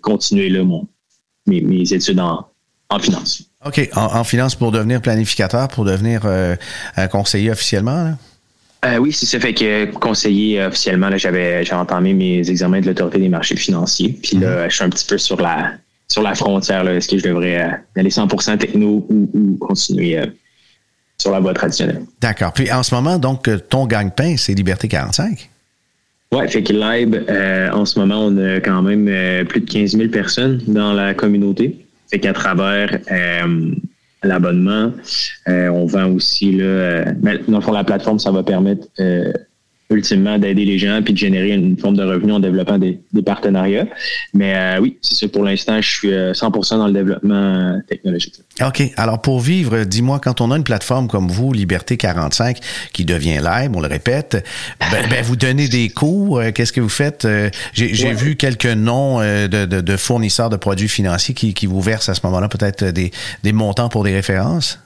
continuer 0.00 0.48
là, 0.48 0.64
mon, 0.64 0.88
mes, 1.46 1.60
mes 1.60 1.92
études 1.92 2.18
en, 2.18 2.48
en 2.88 2.98
finance. 2.98 3.44
OK. 3.66 3.88
En, 3.94 4.24
finance 4.24 4.54
pour 4.54 4.70
devenir 4.70 5.00
planificateur, 5.00 5.68
pour 5.68 5.84
devenir 5.84 6.22
euh, 6.24 6.54
un 6.96 7.08
conseiller 7.08 7.50
officiellement? 7.50 8.14
Euh, 8.84 8.98
oui, 8.98 9.12
c'est 9.12 9.26
ça. 9.26 9.40
Fait 9.40 9.54
que 9.54 9.86
conseiller 9.92 10.62
officiellement, 10.62 11.10
j'avais, 11.16 11.64
j'ai 11.64 11.74
entamé 11.74 12.14
mes 12.14 12.48
examens 12.48 12.80
de 12.80 12.86
l'autorité 12.86 13.18
des 13.18 13.28
marchés 13.28 13.56
financiers. 13.56 14.16
Puis 14.22 14.36
là, 14.36 14.64
mhm. 14.64 14.70
je 14.70 14.74
suis 14.74 14.84
un 14.84 14.90
petit 14.90 15.06
peu 15.06 15.18
sur 15.18 15.40
la 15.40 15.72
sur 16.08 16.22
la 16.22 16.36
frontière. 16.36 16.88
Est-ce 16.88 17.08
que 17.08 17.18
je 17.18 17.24
devrais 17.24 17.60
euh, 17.60 17.70
aller 17.96 18.10
100% 18.10 18.58
techno 18.58 19.04
ou, 19.10 19.58
continuer 19.60 20.20
sur 21.18 21.32
la 21.32 21.40
voie 21.40 21.52
traditionnelle? 21.52 22.02
D'accord. 22.20 22.52
Puis 22.52 22.70
en 22.70 22.84
ce 22.84 22.94
moment, 22.94 23.18
donc, 23.18 23.50
ton 23.68 23.86
gagne-pain, 23.86 24.36
c'est 24.36 24.54
Liberté 24.54 24.86
45? 24.86 25.50
Oui, 26.32 26.48
fait 26.48 26.62
que 26.62 26.72
Live, 26.72 27.24
en 27.72 27.84
ce 27.84 27.98
moment, 27.98 28.26
on 28.26 28.36
a 28.36 28.60
quand 28.60 28.82
même 28.82 29.46
plus 29.46 29.60
de 29.62 29.68
15 29.68 29.96
000 29.96 30.08
personnes 30.10 30.62
dans 30.68 30.92
la 30.92 31.14
communauté. 31.14 31.85
Fait 32.10 32.20
qu'à 32.20 32.32
travers 32.32 32.98
euh, 33.10 33.70
l'abonnement, 34.22 34.92
euh, 35.48 35.68
on 35.68 35.86
vend 35.86 36.10
aussi 36.10 36.52
là, 36.52 36.64
euh, 36.64 37.04
ben, 37.16 37.40
dans 37.48 37.58
le 37.58 37.62
fond, 37.62 37.72
la 37.72 37.84
plateforme, 37.84 38.18
ça 38.18 38.30
va 38.30 38.42
permettre 38.42 38.86
ultimement 39.90 40.38
d'aider 40.38 40.64
les 40.64 40.78
gens 40.78 41.00
puis 41.02 41.14
de 41.14 41.18
générer 41.18 41.50
une 41.50 41.78
forme 41.78 41.96
de 41.96 42.02
revenu 42.02 42.32
en 42.32 42.40
développant 42.40 42.78
des, 42.78 42.98
partenariats. 43.24 43.86
Mais 44.34 44.54
euh, 44.54 44.80
oui, 44.80 44.98
c'est 45.00 45.14
ça. 45.14 45.28
Pour 45.28 45.44
l'instant, 45.44 45.80
je 45.80 45.88
suis 45.88 46.08
100% 46.10 46.74
euh, 46.74 46.78
dans 46.78 46.86
le 46.86 46.92
développement 46.92 47.34
euh, 47.34 47.78
technologique. 47.88 48.34
OK. 48.64 48.82
Alors, 48.96 49.20
pour 49.20 49.40
vivre, 49.40 49.84
dis-moi, 49.84 50.20
quand 50.20 50.40
on 50.40 50.50
a 50.50 50.56
une 50.56 50.64
plateforme 50.64 51.08
comme 51.08 51.28
vous, 51.28 51.52
Liberté 51.52 51.96
45, 51.96 52.58
qui 52.92 53.04
devient 53.04 53.38
live, 53.42 53.70
on 53.74 53.80
le 53.80 53.88
répète, 53.88 54.44
ben, 54.80 55.08
ben, 55.08 55.22
vous 55.24 55.36
donnez 55.36 55.68
des 55.68 55.88
cours. 55.88 56.42
Qu'est-ce 56.54 56.72
que 56.72 56.80
vous 56.80 56.88
faites? 56.88 57.26
J'ai 57.72 58.12
vu 58.12 58.36
quelques 58.36 58.66
noms 58.66 59.20
de, 59.20 59.96
fournisseurs 59.96 60.50
de 60.50 60.56
produits 60.56 60.88
financiers 60.88 61.34
qui, 61.34 61.54
qui 61.54 61.66
vous 61.66 61.80
versent 61.80 62.08
à 62.08 62.14
ce 62.14 62.20
moment-là 62.24 62.48
peut-être 62.48 62.84
des, 62.84 63.10
des 63.42 63.52
montants 63.52 63.88
pour 63.88 64.04
des 64.04 64.14
références. 64.14 64.78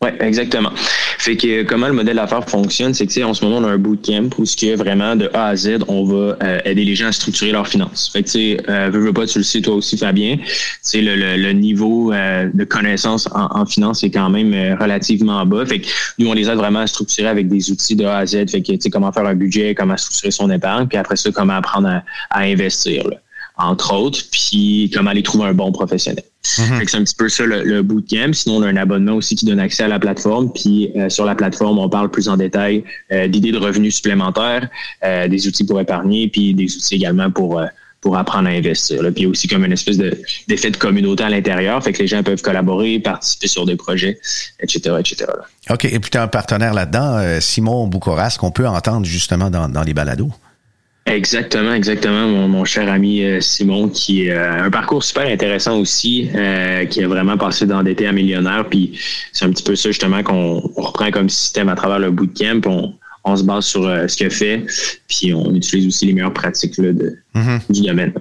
Oui, 0.00 0.10
exactement. 0.20 0.70
Fait 1.18 1.36
que 1.36 1.64
comment 1.64 1.88
le 1.88 1.92
modèle 1.92 2.14
d'affaires 2.14 2.48
fonctionne, 2.48 2.94
c'est 2.94 3.06
que 3.08 3.24
en 3.24 3.34
ce 3.34 3.44
moment, 3.44 3.56
on 3.58 3.64
a 3.64 3.72
un 3.72 3.78
bootcamp 3.78 4.30
où 4.38 4.46
ce 4.46 4.56
qui 4.56 4.68
est 4.68 4.76
vraiment 4.76 5.16
de 5.16 5.28
A 5.34 5.46
à 5.46 5.56
Z, 5.56 5.78
on 5.88 6.04
va 6.04 6.36
euh, 6.40 6.60
aider 6.64 6.84
les 6.84 6.94
gens 6.94 7.08
à 7.08 7.12
structurer 7.12 7.50
leurs 7.50 7.66
finances. 7.66 8.08
Fait 8.12 8.22
que 8.22 8.28
tu 8.28 8.32
sais, 8.32 8.60
euh, 8.68 8.90
veux, 8.92 9.00
veux 9.00 9.12
pas, 9.12 9.26
tu 9.26 9.38
le 9.38 9.44
sais 9.44 9.60
toi 9.60 9.74
aussi, 9.74 9.98
Fabien, 9.98 10.36
c'est 10.82 11.02
le, 11.02 11.16
le, 11.16 11.52
niveau 11.52 12.12
euh, 12.12 12.48
de 12.54 12.62
connaissance 12.62 13.28
en, 13.32 13.48
en 13.50 13.66
finance 13.66 14.04
est 14.04 14.10
quand 14.12 14.30
même 14.30 14.54
euh, 14.54 14.76
relativement 14.76 15.44
bas. 15.44 15.66
Fait 15.66 15.80
que 15.80 15.88
nous, 16.20 16.28
on 16.28 16.32
les 16.32 16.48
aide 16.48 16.58
vraiment 16.58 16.80
à 16.80 16.86
structurer 16.86 17.26
avec 17.26 17.48
des 17.48 17.72
outils 17.72 17.96
de 17.96 18.04
A 18.04 18.18
à 18.18 18.26
Z. 18.26 18.48
Fait 18.48 18.62
que 18.62 18.70
tu 18.72 18.80
sais, 18.80 18.90
comment 18.90 19.10
faire 19.10 19.26
un 19.26 19.34
budget, 19.34 19.74
comment 19.74 19.96
structurer 19.96 20.30
son 20.30 20.48
épargne, 20.48 20.86
puis 20.86 20.96
après 20.96 21.16
ça, 21.16 21.32
comment 21.32 21.54
apprendre 21.54 21.88
à, 21.88 22.04
à 22.30 22.42
investir. 22.42 23.08
Là 23.08 23.16
entre 23.58 23.92
autres, 23.94 24.20
puis 24.30 24.90
comment 24.94 25.10
aller 25.10 25.22
trouver 25.22 25.46
un 25.46 25.54
bon 25.54 25.72
professionnel. 25.72 26.24
Mhm. 26.58 26.82
C'est 26.86 26.96
un 26.96 27.04
petit 27.04 27.14
peu 27.14 27.28
ça 27.28 27.44
le, 27.44 27.82
bootcamp. 27.82 28.32
Sinon, 28.32 28.56
on 28.56 28.62
a 28.62 28.68
un 28.68 28.76
abonnement 28.76 29.14
aussi 29.14 29.34
qui 29.34 29.44
donne 29.44 29.60
accès 29.60 29.82
à 29.82 29.88
la 29.88 29.98
plateforme. 29.98 30.52
Puis 30.52 30.92
euh, 30.96 31.08
sur 31.08 31.24
la 31.24 31.34
plateforme, 31.34 31.78
on 31.78 31.88
parle 31.88 32.10
plus 32.10 32.28
en 32.28 32.36
détail 32.36 32.84
euh, 33.12 33.26
d'idées 33.26 33.52
de 33.52 33.58
revenus 33.58 33.96
supplémentaires, 33.96 34.68
euh, 35.04 35.28
des 35.28 35.46
outils 35.46 35.64
pour 35.64 35.80
épargner, 35.80 36.28
puis 36.28 36.54
des 36.54 36.64
outils 36.64 36.94
également 36.94 37.30
pour 37.30 37.60
pour 38.00 38.16
apprendre 38.16 38.48
à 38.48 38.52
investir. 38.52 39.02
Puis 39.12 39.26
aussi 39.26 39.48
comme 39.48 39.64
une 39.64 39.72
espèce 39.72 39.98
d'effet 39.98 40.70
de, 40.70 40.76
communauté 40.76 41.24
à 41.24 41.30
l'intérieur, 41.30 41.82
fait 41.82 41.92
que 41.92 41.98
les 41.98 42.06
gens 42.06 42.22
peuvent 42.22 42.40
collaborer, 42.40 43.00
participer 43.00 43.48
sur 43.48 43.66
des 43.66 43.74
projets, 43.74 44.20
etc., 44.60 44.94
etc. 45.00 45.26
OK. 45.68 45.84
Et 45.84 45.98
puis 45.98 46.08
tu 46.08 46.16
as 46.16 46.22
un 46.22 46.28
partenaire 46.28 46.74
là-dedans, 46.74 47.40
Simon 47.40 47.88
Boucoras, 47.88 48.36
qu'on 48.38 48.52
peut 48.52 48.68
entendre 48.68 49.04
justement 49.04 49.50
dans, 49.50 49.68
dans 49.68 49.82
les 49.82 49.94
balados. 49.94 50.30
Exactement, 51.08 51.72
exactement. 51.72 52.28
Mon, 52.48 52.64
cher 52.64 52.90
ami 52.90 53.22
euh, 53.22 53.40
Simon, 53.40 53.88
qui 53.88 54.30
a 54.30 54.34
euh, 54.34 54.66
un 54.66 54.70
parcours 54.70 55.02
super 55.02 55.26
intéressant 55.26 55.78
aussi, 55.80 56.28
euh, 56.34 56.84
qui 56.84 57.02
a 57.02 57.08
vraiment 57.08 57.38
passé 57.38 57.66
d'endetté 57.66 58.06
à 58.06 58.12
millionnaire. 58.12 58.66
Puis 58.68 58.98
c'est 59.32 59.44
un 59.46 59.50
petit 59.50 59.62
peu 59.62 59.74
ça 59.74 59.88
justement 59.88 60.22
qu'on 60.22 60.60
reprend 60.76 61.10
comme 61.10 61.28
système 61.28 61.68
à 61.68 61.74
travers 61.74 61.98
le 61.98 62.10
bootcamp. 62.10 62.60
On, 62.66 62.94
on 63.24 63.36
se 63.36 63.42
base 63.42 63.66
sur 63.66 63.82
ce 63.82 64.16
qu'il 64.16 64.30
fait, 64.30 64.64
puis 65.08 65.34
on 65.34 65.54
utilise 65.54 65.86
aussi 65.86 66.06
les 66.06 66.12
meilleures 66.12 66.32
pratiques 66.32 66.78
là, 66.78 66.92
de, 66.92 67.18
mm-hmm. 67.34 67.60
du 67.70 67.82
domaine. 67.82 68.12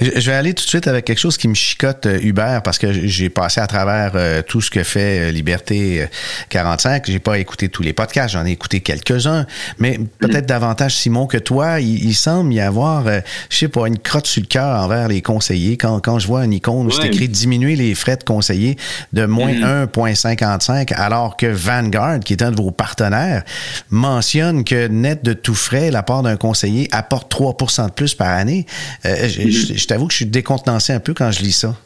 Je 0.00 0.30
vais 0.30 0.36
aller 0.36 0.54
tout 0.54 0.64
de 0.64 0.68
suite 0.68 0.88
avec 0.88 1.04
quelque 1.04 1.18
chose 1.18 1.36
qui 1.36 1.48
me 1.48 1.54
chicote 1.54 2.06
euh, 2.06 2.18
Hubert 2.22 2.62
parce 2.62 2.78
que 2.78 2.92
j'ai 2.92 3.28
passé 3.28 3.60
à 3.60 3.66
travers 3.66 4.12
euh, 4.14 4.42
tout 4.42 4.60
ce 4.60 4.70
que 4.70 4.82
fait 4.82 5.28
euh, 5.28 5.30
Liberté 5.30 6.06
45. 6.48 7.04
J'ai 7.06 7.18
pas 7.18 7.38
écouté 7.38 7.68
tous 7.68 7.82
les 7.82 7.92
podcasts, 7.92 8.34
j'en 8.34 8.44
ai 8.46 8.50
écouté 8.50 8.80
quelques-uns, 8.80 9.46
mais 9.78 9.98
peut-être 10.18 10.46
davantage 10.46 10.96
Simon 10.96 11.26
que 11.26 11.38
toi. 11.38 11.80
Il, 11.80 12.14
semble 12.14 12.54
y 12.54 12.60
avoir, 12.60 13.04
je 13.50 13.56
sais 13.56 13.68
pas, 13.68 13.86
une 13.86 13.98
crotte 13.98 14.26
sur 14.26 14.40
le 14.40 14.46
cœur 14.46 14.80
envers 14.82 15.08
les 15.08 15.20
conseillers. 15.20 15.76
Quand, 15.76 16.00
quand 16.00 16.18
je 16.18 16.26
vois 16.26 16.44
une 16.44 16.52
icône 16.52 16.86
où 16.86 16.90
c'est 16.90 17.08
écrit 17.08 17.28
diminuer 17.28 17.74
les 17.74 17.94
frais 17.94 18.16
de 18.16 18.22
conseiller 18.22 18.76
de 19.12 19.26
moins 19.26 19.52
1,55 19.52 20.86
mm-hmm. 20.86 20.94
alors 20.94 21.36
que 21.36 21.46
Vanguard, 21.46 22.20
qui 22.20 22.34
est 22.34 22.42
un 22.42 22.52
de 22.52 22.56
vos 22.56 22.70
partenaires, 22.70 23.42
mentionne 23.90 24.64
que 24.64 24.86
net 24.86 25.24
de 25.24 25.32
tout 25.32 25.54
frais, 25.54 25.90
la 25.90 26.02
part 26.02 26.22
d'un 26.22 26.36
conseiller 26.36 26.88
apporte 26.92 27.32
3% 27.34 27.86
de 27.86 27.90
plus 27.90 28.14
par 28.14 28.28
année. 28.28 28.66
Mm-hmm 29.04 29.63
je, 29.64 29.86
t'avoue 29.86 30.06
que 30.06 30.12
je 30.12 30.18
suis 30.18 30.26
décontenancé 30.26 30.92
un 30.92 31.00
peu 31.00 31.14
quand 31.14 31.30
je 31.30 31.42
lis 31.42 31.52
ça. 31.52 31.76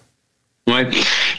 Oui. 0.67 0.83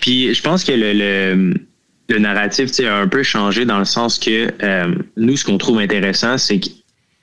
Puis 0.02 0.34
je 0.34 0.42
pense 0.42 0.64
que 0.64 0.72
le, 0.72 2.20
narratif 2.20 2.72
a 2.80 3.02
un 3.02 3.08
peu 3.08 3.24
changé 3.24 3.66
dans 3.66 3.80
le 3.80 3.86
sens 3.86 4.18
que 4.18 4.52
euh, 4.64 4.96
nous, 5.18 5.38
ce 5.38 5.46
qu'on 5.46 5.58
trouve 5.58 5.80
intéressant, 5.80 6.38
c'est 6.38 6.60
que 6.60 6.70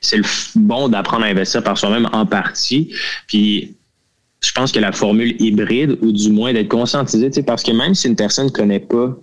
c'est 0.00 0.18
le 0.18 0.24
bon 0.54 0.88
d'apprendre 0.88 1.24
à 1.24 1.28
investir 1.28 1.62
par 1.62 1.76
soi-même 1.76 2.08
en 2.12 2.26
partie. 2.26 2.94
Puis 3.26 3.74
je 4.40 4.52
pense 4.52 4.72
que 4.72 4.78
la 4.78 4.92
formule 4.92 5.34
hybride, 5.40 5.98
ou 6.02 6.12
du 6.12 6.30
moins 6.30 6.52
d'être 6.52 6.68
conscientisé, 6.68 7.30
parce 7.42 7.62
que 7.62 7.72
même 7.72 7.94
si 7.94 8.06
une 8.06 8.16
personne 8.16 8.46
ne 8.46 8.50
connaît 8.50 8.80
pas 8.80 9.16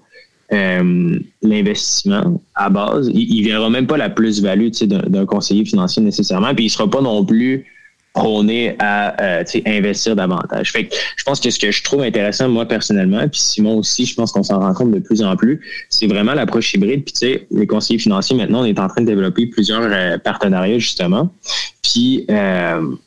euh, 0.52 1.20
l'investissement 1.42 2.42
à 2.56 2.70
base, 2.70 3.10
il 3.14 3.42
ne 3.42 3.50
verra 3.50 3.70
même 3.70 3.88
pas 3.88 3.98
la 3.98 4.10
plus-value 4.10 4.70
d'un 4.82 5.26
conseiller 5.26 5.66
financier 5.66 6.02
nécessairement, 6.02 6.54
puis 6.54 6.66
il 6.66 6.68
ne 6.68 6.72
sera 6.72 6.90
pas 6.90 7.02
non 7.02 7.24
plus 7.24 7.66
prôner 8.14 8.76
à 8.78 9.22
euh, 9.22 9.44
investir 9.66 10.16
davantage. 10.16 10.72
Fait 10.72 10.86
que 10.86 10.96
je 11.18 11.24
pense 11.24 11.40
que 11.40 11.50
ce 11.50 11.58
que 11.58 11.72
je 11.72 11.84
trouve 11.84 12.02
intéressant, 12.02 12.48
moi 12.48 12.68
personnellement, 12.68 13.28
puis 13.28 13.40
Simon 13.40 13.80
aussi, 13.80 14.06
je 14.06 14.14
pense 14.14 14.32
qu'on 14.32 14.44
s'en 14.44 14.60
rend 14.60 14.74
compte 14.74 14.92
de 14.92 15.00
plus 15.00 15.24
en 15.24 15.36
plus, 15.36 15.60
c'est 15.90 16.06
vraiment 16.06 16.34
l'approche 16.34 16.74
hybride. 16.76 17.04
Puis 17.04 17.14
tu 17.14 17.20
sais, 17.20 17.48
les 17.50 17.66
conseillers 17.66 18.00
financiers, 18.00 18.38
maintenant, 18.38 18.62
on 18.62 18.66
est 18.66 18.80
en 18.80 18.88
train 18.88 19.02
de 19.02 19.08
développer 19.08 19.48
plusieurs 19.48 19.82
euh, 19.82 20.18
partenariats, 20.20 20.78
justement. 20.78 21.34
Puis 21.82 22.26
euh, 22.30 22.82
moi, 22.82 23.00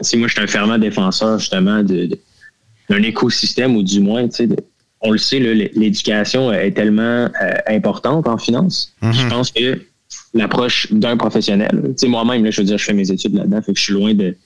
je 0.00 0.32
suis 0.32 0.40
un 0.40 0.46
fervent 0.46 0.78
défenseur, 0.78 1.38
justement, 1.38 1.82
de, 1.82 2.08
d'un 2.88 3.02
écosystème, 3.02 3.76
ou 3.76 3.82
du 3.82 4.00
moins, 4.00 4.26
tu 4.26 4.48
sais, 4.48 4.48
on 5.02 5.10
le 5.10 5.18
sait, 5.18 5.38
l'éducation 5.38 6.50
est 6.50 6.72
tellement 6.72 7.02
euh, 7.02 7.28
importante 7.66 8.26
en 8.26 8.38
finance. 8.38 8.94
Mm-hmm. 9.02 9.12
Je 9.12 9.28
pense 9.28 9.50
que 9.52 9.80
l'approche 10.36 10.92
d'un 10.92 11.16
professionnel. 11.16 11.94
Moi-même, 12.06 12.50
je 12.50 12.60
veux 12.60 12.66
dire, 12.66 12.78
je 12.78 12.84
fais 12.84 12.92
mes 12.92 13.10
études 13.10 13.34
là-dedans, 13.34 13.62
fait 13.62 13.72
que 13.72 13.78
je 13.78 13.84
suis 13.84 13.92
loin 13.92 14.14
d'être 14.14 14.38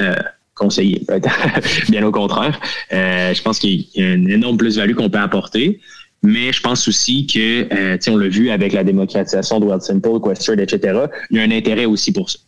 euh, 0.00 0.14
conseiller. 0.54 1.02
Bien 1.88 2.04
au 2.04 2.10
contraire. 2.10 2.60
Euh, 2.92 3.32
je 3.34 3.42
pense 3.42 3.58
qu'il 3.58 3.86
y 3.94 4.02
a 4.02 4.14
une 4.14 4.30
énorme 4.30 4.56
plus-value 4.56 4.94
qu'on 4.94 5.10
peut 5.10 5.18
apporter. 5.18 5.80
Mais 6.22 6.52
je 6.52 6.60
pense 6.60 6.88
aussi 6.88 7.26
que, 7.26 7.72
euh, 7.72 7.96
on 8.08 8.16
l'a 8.16 8.28
vu 8.28 8.50
avec 8.50 8.72
la 8.72 8.82
démocratisation 8.82 9.60
de 9.60 9.66
World 9.66 9.82
Simple, 9.82 10.20
Questrade, 10.20 10.60
etc., 10.60 11.00
il 11.30 11.36
y 11.36 11.40
a 11.40 11.44
un 11.44 11.50
intérêt 11.52 11.84
aussi 11.84 12.12
pour 12.12 12.28
ça. 12.28 12.40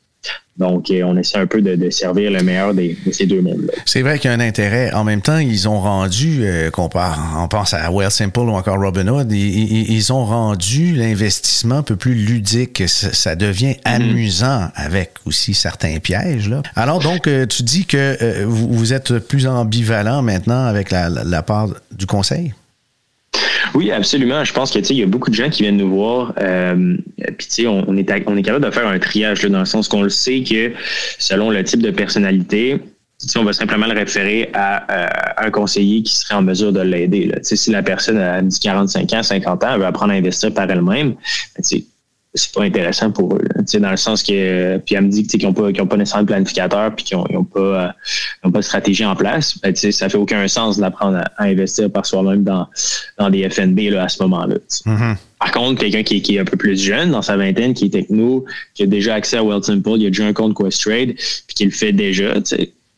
Donc, 0.60 0.90
euh, 0.90 1.02
on 1.04 1.16
essaie 1.16 1.38
un 1.38 1.46
peu 1.46 1.62
de, 1.62 1.88
servir 1.88 2.30
le 2.30 2.42
meilleur 2.42 2.74
de 2.74 2.94
ces 3.12 3.24
deux 3.24 3.40
mondes-là. 3.40 3.72
C'est 3.86 4.02
vrai 4.02 4.18
qu'il 4.18 4.30
y 4.30 4.34
a 4.34 4.36
un 4.36 4.40
intérêt. 4.40 4.92
En 4.92 5.04
même 5.04 5.22
temps, 5.22 5.38
ils 5.38 5.66
ont 5.70 5.80
rendu, 5.80 6.40
euh, 6.42 6.70
qu'on 6.70 6.90
on 7.38 7.48
pense 7.48 7.72
à 7.72 7.90
Well 7.90 8.10
Simple 8.10 8.40
ou 8.40 8.50
encore 8.50 8.78
Robinhood, 8.78 9.32
ils, 9.32 9.90
ils 9.90 10.12
ont 10.12 10.26
rendu 10.26 10.94
l'investissement 10.94 11.76
un 11.76 11.82
peu 11.82 11.96
plus 11.96 12.14
ludique. 12.14 12.82
Ça, 12.86 13.36
devient 13.36 13.76
mm-hmm. 13.86 13.94
amusant 13.94 14.68
avec 14.74 15.12
aussi 15.24 15.54
certains 15.54 15.98
pièges. 15.98 16.50
Là. 16.50 16.62
Alors, 16.76 16.98
donc, 16.98 17.26
euh, 17.26 17.46
tu 17.46 17.62
dis 17.62 17.86
que 17.86 18.44
vous, 18.44 18.92
êtes 18.92 19.18
plus 19.18 19.46
ambivalent 19.46 20.20
maintenant 20.20 20.66
avec 20.66 20.90
la 20.90 21.42
part 21.42 21.68
du 21.90 22.04
conseil? 22.04 22.52
Oui, 23.74 23.90
absolument. 23.90 24.44
Je 24.44 24.52
pense 24.52 24.70
que 24.70 24.78
il 24.78 24.96
y 24.96 25.02
a 25.02 25.06
beaucoup 25.06 25.30
de 25.30 25.34
gens 25.34 25.48
qui 25.48 25.62
viennent 25.62 25.76
nous 25.76 25.90
voir. 25.90 26.32
Euh, 26.38 26.96
puis 27.38 27.66
on, 27.66 27.96
est 27.96 28.10
on 28.26 28.36
est 28.36 28.42
capable 28.42 28.64
de 28.64 28.70
faire 28.70 28.86
un 28.86 28.98
triage 28.98 29.42
là, 29.42 29.48
dans 29.48 29.60
le 29.60 29.64
sens 29.64 29.88
qu'on 29.88 30.02
le 30.02 30.08
sait 30.08 30.42
que 30.42 30.72
selon 31.18 31.50
le 31.50 31.62
type 31.62 31.82
de 31.82 31.90
personnalité, 31.90 32.80
on 33.36 33.44
va 33.44 33.52
simplement 33.52 33.86
le 33.86 33.94
référer 33.94 34.50
à, 34.54 35.44
un 35.44 35.50
conseiller 35.50 36.02
qui 36.02 36.16
serait 36.16 36.34
en 36.34 36.42
mesure 36.42 36.72
de 36.72 36.80
l'aider. 36.80 37.30
Si 37.42 37.70
la 37.70 37.82
personne 37.82 38.18
a 38.18 38.40
45 38.42 39.12
ans, 39.12 39.22
50 39.22 39.64
ans, 39.64 39.68
elle 39.74 39.80
veut 39.80 39.86
apprendre 39.86 40.12
à 40.12 40.16
investir 40.16 40.52
par 40.52 40.70
elle-même, 40.70 41.10
ben, 41.10 41.62
c'est 42.34 42.52
pas 42.52 42.62
intéressant 42.62 43.10
pour 43.10 43.36
eux. 43.36 43.44
Dans 43.60 43.90
le 43.90 43.96
sens 43.96 44.22
que 44.22 44.78
puis 44.78 44.94
elle 44.94 45.04
me 45.04 45.08
dit 45.08 45.26
qu'ils 45.26 45.42
n'ont 45.42 45.52
pas 45.52 45.72
qu'ils 45.72 45.82
ont 45.82 45.86
pas 45.86 45.96
nécessairement 45.96 46.24
de 46.24 46.32
planificateur 46.32 46.94
puis 46.94 47.04
qu'ils 47.04 47.18
n'ont 47.18 47.44
pas 47.44 47.60
euh, 47.60 48.50
pas 48.50 48.58
de 48.58 48.64
stratégie 48.64 49.04
en 49.04 49.16
place. 49.16 49.58
Ben, 49.58 49.74
ça 49.74 50.08
fait 50.08 50.18
aucun 50.18 50.46
sens 50.48 50.78
d'apprendre 50.78 51.22
à, 51.36 51.44
investir 51.44 51.90
par 51.90 52.06
soi-même 52.06 52.44
dans 52.44 52.66
dans 53.18 53.30
des 53.30 53.48
FNB 53.48 53.90
là, 53.90 54.04
à 54.04 54.08
ce 54.08 54.22
moment-là. 54.22 54.56
Mm-hmm. 54.86 55.16
Par 55.40 55.52
contre, 55.52 55.80
quelqu'un 55.80 56.02
qui, 56.02 56.20
qui, 56.20 56.36
est 56.36 56.40
un 56.40 56.44
peu 56.44 56.58
plus 56.58 56.78
jeune, 56.78 57.12
dans 57.12 57.22
sa 57.22 57.36
vingtaine, 57.38 57.72
qui 57.72 57.86
est 57.86 57.90
techno, 57.90 58.44
qui 58.74 58.82
a 58.82 58.86
déjà 58.86 59.14
accès 59.14 59.38
à 59.38 59.42
Wealth 59.42 59.64
Simple, 59.64 59.92
il 59.96 60.06
a 60.06 60.10
déjà 60.10 60.26
un 60.26 60.34
compte 60.34 60.54
Questrade, 60.54 61.14
puis 61.14 61.54
qui 61.54 61.64
le 61.64 61.70
fait 61.70 61.92
déjà, 61.92 62.34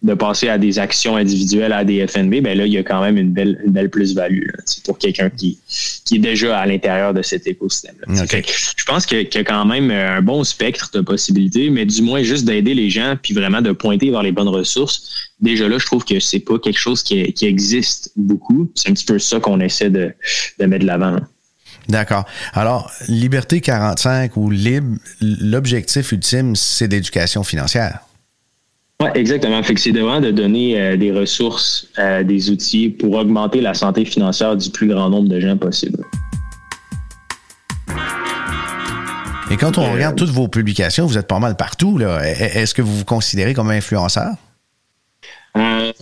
de 0.03 0.15
passer 0.15 0.49
à 0.49 0.59
des 0.59 0.79
actions 0.79 1.17
individuelles 1.17 1.73
à 1.73 1.85
des 1.85 2.07
FNB, 2.07 2.41
ben 2.41 2.59
là, 2.59 2.67
il 2.67 2.73
y 2.73 2.79
a 2.79 2.83
quand 2.83 3.01
même 3.01 3.17
une 3.17 3.31
belle, 3.31 3.61
une 3.65 3.73
belle 3.73 3.89
plus-value 3.89 4.49
pour 4.85 4.99
quelqu'un 4.99 5.31
qui, 5.31 5.59
qui 6.05 6.17
est 6.17 6.19
déjà 6.19 6.59
à 6.59 6.67
l'intérieur 6.67 7.15
de 7.15 7.23
cet 7.23 7.47
écosystème. 7.47 7.95
Je 8.09 8.85
pense 8.85 9.07
qu'il 9.07 9.29
y 9.33 9.39
a 9.39 9.45
quand 9.45 9.65
même 9.65 9.91
un 9.91 10.21
bon 10.21 10.43
spectre 10.43 10.91
de 10.93 11.01
possibilités, 11.01 11.71
mais 11.71 11.87
du 11.87 12.03
moins 12.03 12.23
juste 12.23 12.45
d'aider 12.45 12.75
les 12.75 12.91
gens 12.91 13.17
puis 13.21 13.33
vraiment 13.33 13.63
de 13.63 13.71
pointer 13.73 14.11
vers 14.11 14.23
les 14.23 14.33
bonnes 14.33 14.49
ressources. 14.49 15.31
Déjà 15.41 15.69
là, 15.69 15.79
je 15.79 15.87
trouve 15.87 16.05
que 16.05 16.19
c'est 16.19 16.41
pas 16.41 16.59
quelque 16.59 16.79
chose 16.79 17.03
qui, 17.03 17.33
qui 17.33 17.47
existe 17.47 18.11
beaucoup. 18.17 18.71
C'est 18.75 18.91
un 18.91 18.95
petit 18.95 19.05
peu 19.05 19.19
ça 19.21 19.39
qu'on 19.39 19.61
essaie 19.61 19.91
de, 19.91 20.13
de 20.59 20.67
mettre 20.67 20.83
de 20.83 20.87
l'avant. 20.87 21.17
D'accord. 21.89 22.25
Alors, 22.55 22.91
Liberté 23.09 23.61
45 23.61 24.37
ou 24.37 24.51
Libre, 24.51 24.99
l'objectif 25.21 26.13
ultime, 26.13 26.55
c'est 26.57 26.89
l'éducation 26.89 27.43
financière. 27.45 28.01
Oui, 29.03 29.09
exactement. 29.17 29.61
Fait 29.65 29.75
que 29.75 29.81
c'est 29.81 29.91
vraiment 29.91 30.21
de 30.21 30.31
donner 30.31 30.81
euh, 30.81 30.97
des 30.97 31.11
ressources, 31.11 31.89
euh, 31.99 32.23
des 32.23 32.51
outils 32.51 32.89
pour 32.89 33.15
augmenter 33.15 33.61
la 33.61 33.75
santé 33.75 34.05
financière 34.05 34.57
du 34.57 34.71
plus 34.71 34.87
grand 34.87 35.11
nombre 35.11 35.29
de 35.29 35.41
gens 35.41 35.57
possible. 35.57 36.05
Et 39.51 39.57
quand 39.57 39.77
on 39.77 39.93
regarde 39.93 40.17
toutes 40.17 40.31
vos 40.31 40.47
publications, 40.47 41.05
vous 41.05 41.19
êtes 41.19 41.27
pas 41.27 41.41
mal 41.41 41.57
partout. 41.57 41.99
Là. 41.99 42.21
E-, 42.23 42.27
e-, 42.27 42.59
est-ce 42.59 42.75
que 42.75 42.83
vous 42.83 42.99
vous 42.99 43.05
considérez 43.05 43.55
comme 43.55 43.71
influenceur? 43.71 44.37
Euh, 45.57 45.93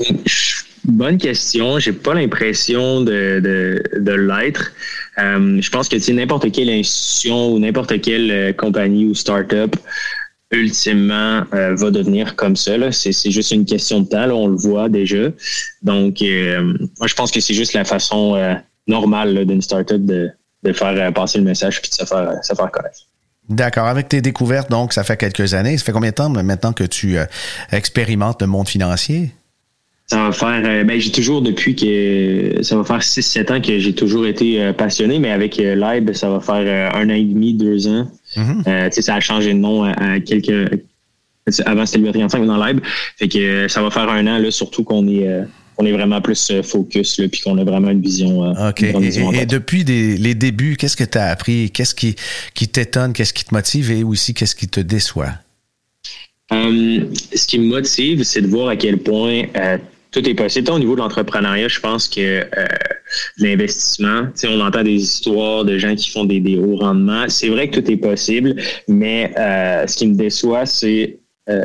bonne 0.85 1.17
question. 1.17 1.79
J'ai 1.79 1.93
pas 1.93 2.13
l'impression 2.13 3.01
de, 3.01 3.41
de, 3.99 4.13
l'être. 4.13 4.73
je 5.17 5.71
pense 5.71 5.89
que 5.89 6.13
n'importe 6.13 6.53
quelle 6.53 6.69
institution 6.69 7.53
ou 7.53 7.59
n'importe 7.59 7.99
quelle 8.03 8.55
compagnie 8.57 9.07
ou 9.07 9.15
start-up 9.15 9.75
ultimement 10.51 11.43
euh, 11.55 11.75
va 11.77 11.91
devenir 11.91 12.37
comme 12.37 12.57
ça. 12.57 12.73
C'est, 12.93 13.31
juste 13.31 13.53
une 13.53 13.65
question 13.65 14.01
de 14.01 14.09
temps, 14.09 14.29
on 14.31 14.49
le 14.49 14.57
voit 14.57 14.89
déjà. 14.89 15.29
Donc, 15.83 16.23
euh, 16.23 16.75
moi, 16.99 17.07
je 17.07 17.15
pense 17.15 17.31
que 17.31 17.41
c'est 17.41 17.55
juste 17.55 17.73
la 17.73 17.85
façon 17.85 18.35
euh, 18.35 18.55
normale 18.87 19.47
d'une 19.47 19.63
startup 19.63 20.05
de, 20.05 20.31
de 20.63 20.73
faire 20.73 21.13
passer 21.13 21.39
le 21.39 21.45
message 21.45 21.81
puis 21.81 21.91
de 21.91 21.95
se 21.95 22.05
faire, 22.05 22.33
se 22.43 22.55
faire 22.55 22.71
connaître. 22.71 23.01
D'accord. 23.49 23.87
Avec 23.87 24.09
tes 24.09 24.21
découvertes, 24.21 24.71
donc, 24.71 24.93
ça 24.93 25.05
fait 25.05 25.17
quelques 25.17 25.55
années. 25.55 25.77
Ça 25.79 25.85
fait 25.85 25.93
combien 25.93 26.11
de 26.11 26.15
temps 26.15 26.29
maintenant 26.29 26.73
que 26.73 26.85
tu 26.85 27.17
expérimentes 27.73 28.41
le 28.43 28.47
monde 28.47 28.69
financier? 28.69 29.33
Ça 30.07 30.25
va 30.25 30.33
faire, 30.33 30.85
ben, 30.85 31.01
j'ai 31.01 31.13
toujours 31.13 31.41
depuis 31.41 31.77
que 31.77 32.63
ça 32.63 32.77
va 32.77 32.83
faire 32.83 32.99
6-7 33.01 33.53
ans 33.53 33.61
que 33.61 33.79
j'ai 33.79 33.95
toujours 33.95 34.27
été 34.27 34.73
passionné, 34.73 35.21
mais 35.21 35.31
avec 35.31 35.57
Live, 35.57 36.13
ça 36.15 36.31
va 36.31 36.41
faire 36.41 36.95
un 36.95 37.11
an 37.11 37.15
et 37.15 37.25
demi, 37.25 37.55
deux 37.55 37.87
ans 37.87 38.09
Mm-hmm. 38.37 38.69
Euh, 38.69 38.91
ça 38.91 39.15
a 39.15 39.21
changé 39.21 39.53
de 39.53 39.59
nom 39.59 39.85
à, 39.85 40.21
quelques. 40.21 40.83
Avant, 41.65 41.87
c'était 41.87 41.99
Liberté 41.99 42.25
5 42.29 42.47
dans 42.47 42.65
Live. 42.65 42.81
Fait 43.17 43.29
que 43.29 43.39
euh, 43.39 43.69
ça 43.69 43.83
va 43.83 43.91
faire 43.91 44.09
un 44.09 44.27
an, 44.27 44.39
là, 44.39 44.51
surtout 44.51 44.85
qu'on 44.85 45.09
est 45.09 45.27
euh, 45.27 45.45
on 45.79 45.87
est 45.87 45.93
vraiment 45.93 46.21
plus 46.21 46.53
focus, 46.63 47.23
puis 47.33 47.41
qu'on 47.41 47.57
a 47.57 47.65
vraiment 47.65 47.91
une 47.91 48.03
vision. 48.03 48.51
OK. 48.69 48.83
et, 48.83 49.47
depuis 49.47 49.83
les 49.83 50.35
débuts, 50.35 50.77
qu'est-ce 50.77 50.97
que 50.97 51.05
tu 51.05 51.17
as 51.17 51.29
appris? 51.29 51.71
Qu'est-ce 51.71 51.95
qui, 51.95 52.17
qui 52.53 52.69
t'étonne? 52.69 53.15
Qu'est-ce 53.15 53.33
qui 53.33 53.45
te 53.45 53.55
motive? 53.55 53.91
Et 53.91 54.05
aussi, 54.05 54.35
qu'est-ce 54.35 54.55
qui 54.55 54.69
te 54.69 54.81
déçoit? 54.81 55.33
ce 56.53 57.47
qui 57.47 57.61
me 57.61 57.67
motive, 57.67 58.25
c'est 58.25 58.43
de 58.43 58.49
voir 58.49 58.69
à 58.69 58.77
quel 58.77 58.99
point 58.99 59.45
tout 60.11 60.29
est 60.29 60.35
possible. 60.35 60.71
Au 60.71 60.79
niveau 60.79 60.95
de 60.95 61.01
l'entrepreneuriat, 61.01 61.69
je 61.69 61.81
pense 61.81 62.09
que 62.09 62.21
euh, 62.21 62.67
l'investissement, 63.39 64.29
on 64.45 64.61
entend 64.61 64.83
des 64.83 64.95
histoires 64.95 65.65
de 65.65 65.79
gens 65.79 65.95
qui 65.95 66.11
font 66.11 66.25
des, 66.25 66.41
des 66.41 66.59
hauts 66.59 66.77
rendements. 66.77 67.25
C'est 67.29 67.49
vrai 67.49 67.69
que 67.69 67.81
tout 67.81 67.91
est 67.91 67.97
possible, 67.97 68.57
mais 68.89 69.33
euh, 69.39 69.87
ce 69.87 69.97
qui 69.97 70.07
me 70.07 70.15
déçoit, 70.15 70.67
c'est 70.67 71.19
euh, 71.49 71.65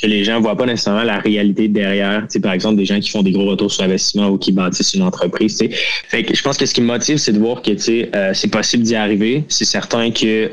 que 0.00 0.06
les 0.06 0.24
gens 0.24 0.40
voient 0.40 0.56
pas 0.56 0.66
nécessairement 0.66 1.04
la 1.04 1.18
réalité 1.18 1.68
derrière. 1.68 2.26
Tu 2.30 2.40
par 2.40 2.52
exemple, 2.52 2.76
des 2.76 2.84
gens 2.84 3.00
qui 3.00 3.10
font 3.10 3.22
des 3.22 3.32
gros 3.32 3.46
retours 3.46 3.72
sur 3.72 3.84
investissement 3.84 4.28
ou 4.28 4.36
qui 4.36 4.52
bâtissent 4.52 4.92
une 4.92 5.02
entreprise. 5.02 5.56
Tu 5.56 5.70
Fait 6.08 6.22
que 6.22 6.36
je 6.36 6.42
pense 6.42 6.58
que 6.58 6.66
ce 6.66 6.74
qui 6.74 6.82
me 6.82 6.86
motive, 6.86 7.16
c'est 7.16 7.32
de 7.32 7.38
voir 7.38 7.62
que 7.62 7.70
euh, 7.70 8.34
c'est 8.34 8.50
possible 8.50 8.82
d'y 8.82 8.94
arriver. 8.94 9.44
C'est 9.48 9.64
certain 9.64 10.10
que 10.10 10.50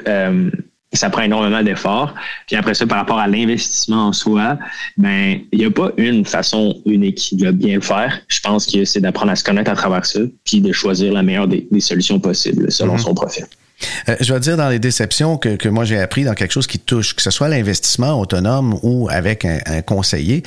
ça 0.93 1.09
prend 1.09 1.21
énormément 1.21 1.63
d'efforts. 1.63 2.13
Puis 2.47 2.55
après 2.55 2.73
ça, 2.73 2.85
par 2.85 2.97
rapport 2.97 3.19
à 3.19 3.27
l'investissement 3.27 4.07
en 4.07 4.13
soi, 4.13 4.57
ben 4.97 5.39
il 5.51 5.59
n'y 5.59 5.65
a 5.65 5.71
pas 5.71 5.91
une 5.97 6.25
façon 6.25 6.81
unique 6.85 7.35
de 7.37 7.51
bien 7.51 7.75
le 7.75 7.81
faire. 7.81 8.19
Je 8.27 8.39
pense 8.39 8.67
que 8.67 8.85
c'est 8.85 9.01
d'apprendre 9.01 9.31
à 9.31 9.35
se 9.35 9.43
connaître 9.43 9.71
à 9.71 9.75
travers 9.75 10.05
ça, 10.05 10.19
puis 10.43 10.61
de 10.61 10.71
choisir 10.71 11.13
la 11.13 11.23
meilleure 11.23 11.47
des, 11.47 11.67
solutions 11.79 12.19
possibles 12.19 12.71
selon 12.71 12.93
mhm. 12.93 12.99
son 12.99 13.13
profil. 13.13 13.45
Euh, 14.09 14.15
je 14.19 14.33
vais 14.33 14.39
dire 14.39 14.57
dans 14.57 14.69
les 14.69 14.79
déceptions 14.79 15.37
que, 15.37 15.55
que 15.55 15.69
moi 15.69 15.85
j'ai 15.85 15.99
appris 15.99 16.23
dans 16.23 16.33
quelque 16.33 16.51
chose 16.51 16.67
qui 16.67 16.79
touche, 16.79 17.15
que 17.15 17.21
ce 17.21 17.31
soit 17.31 17.49
l'investissement 17.49 18.19
autonome 18.19 18.79
ou 18.83 19.07
avec 19.09 19.45
un, 19.45 19.81
conseiller, 19.81 20.43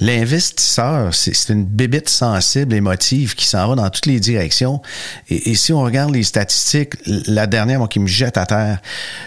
l'investisseur, 0.00 1.14
c'est 1.14 1.52
une 1.52 1.64
bébite 1.64 2.08
sensible, 2.08 2.74
émotive 2.74 3.34
qui 3.34 3.46
s'en 3.46 3.68
va 3.68 3.74
dans 3.74 3.90
toutes 3.90 4.06
les 4.06 4.20
directions. 4.20 4.80
Et, 5.28 5.54
si 5.54 5.72
on 5.72 5.82
regarde 5.82 6.14
les 6.14 6.22
statistiques, 6.22 6.94
la 7.06 7.46
dernière 7.46 7.78
moi, 7.78 7.88
qui 7.88 8.00
me 8.00 8.06
jette 8.06 8.36
à 8.36 8.46
terre, 8.46 8.80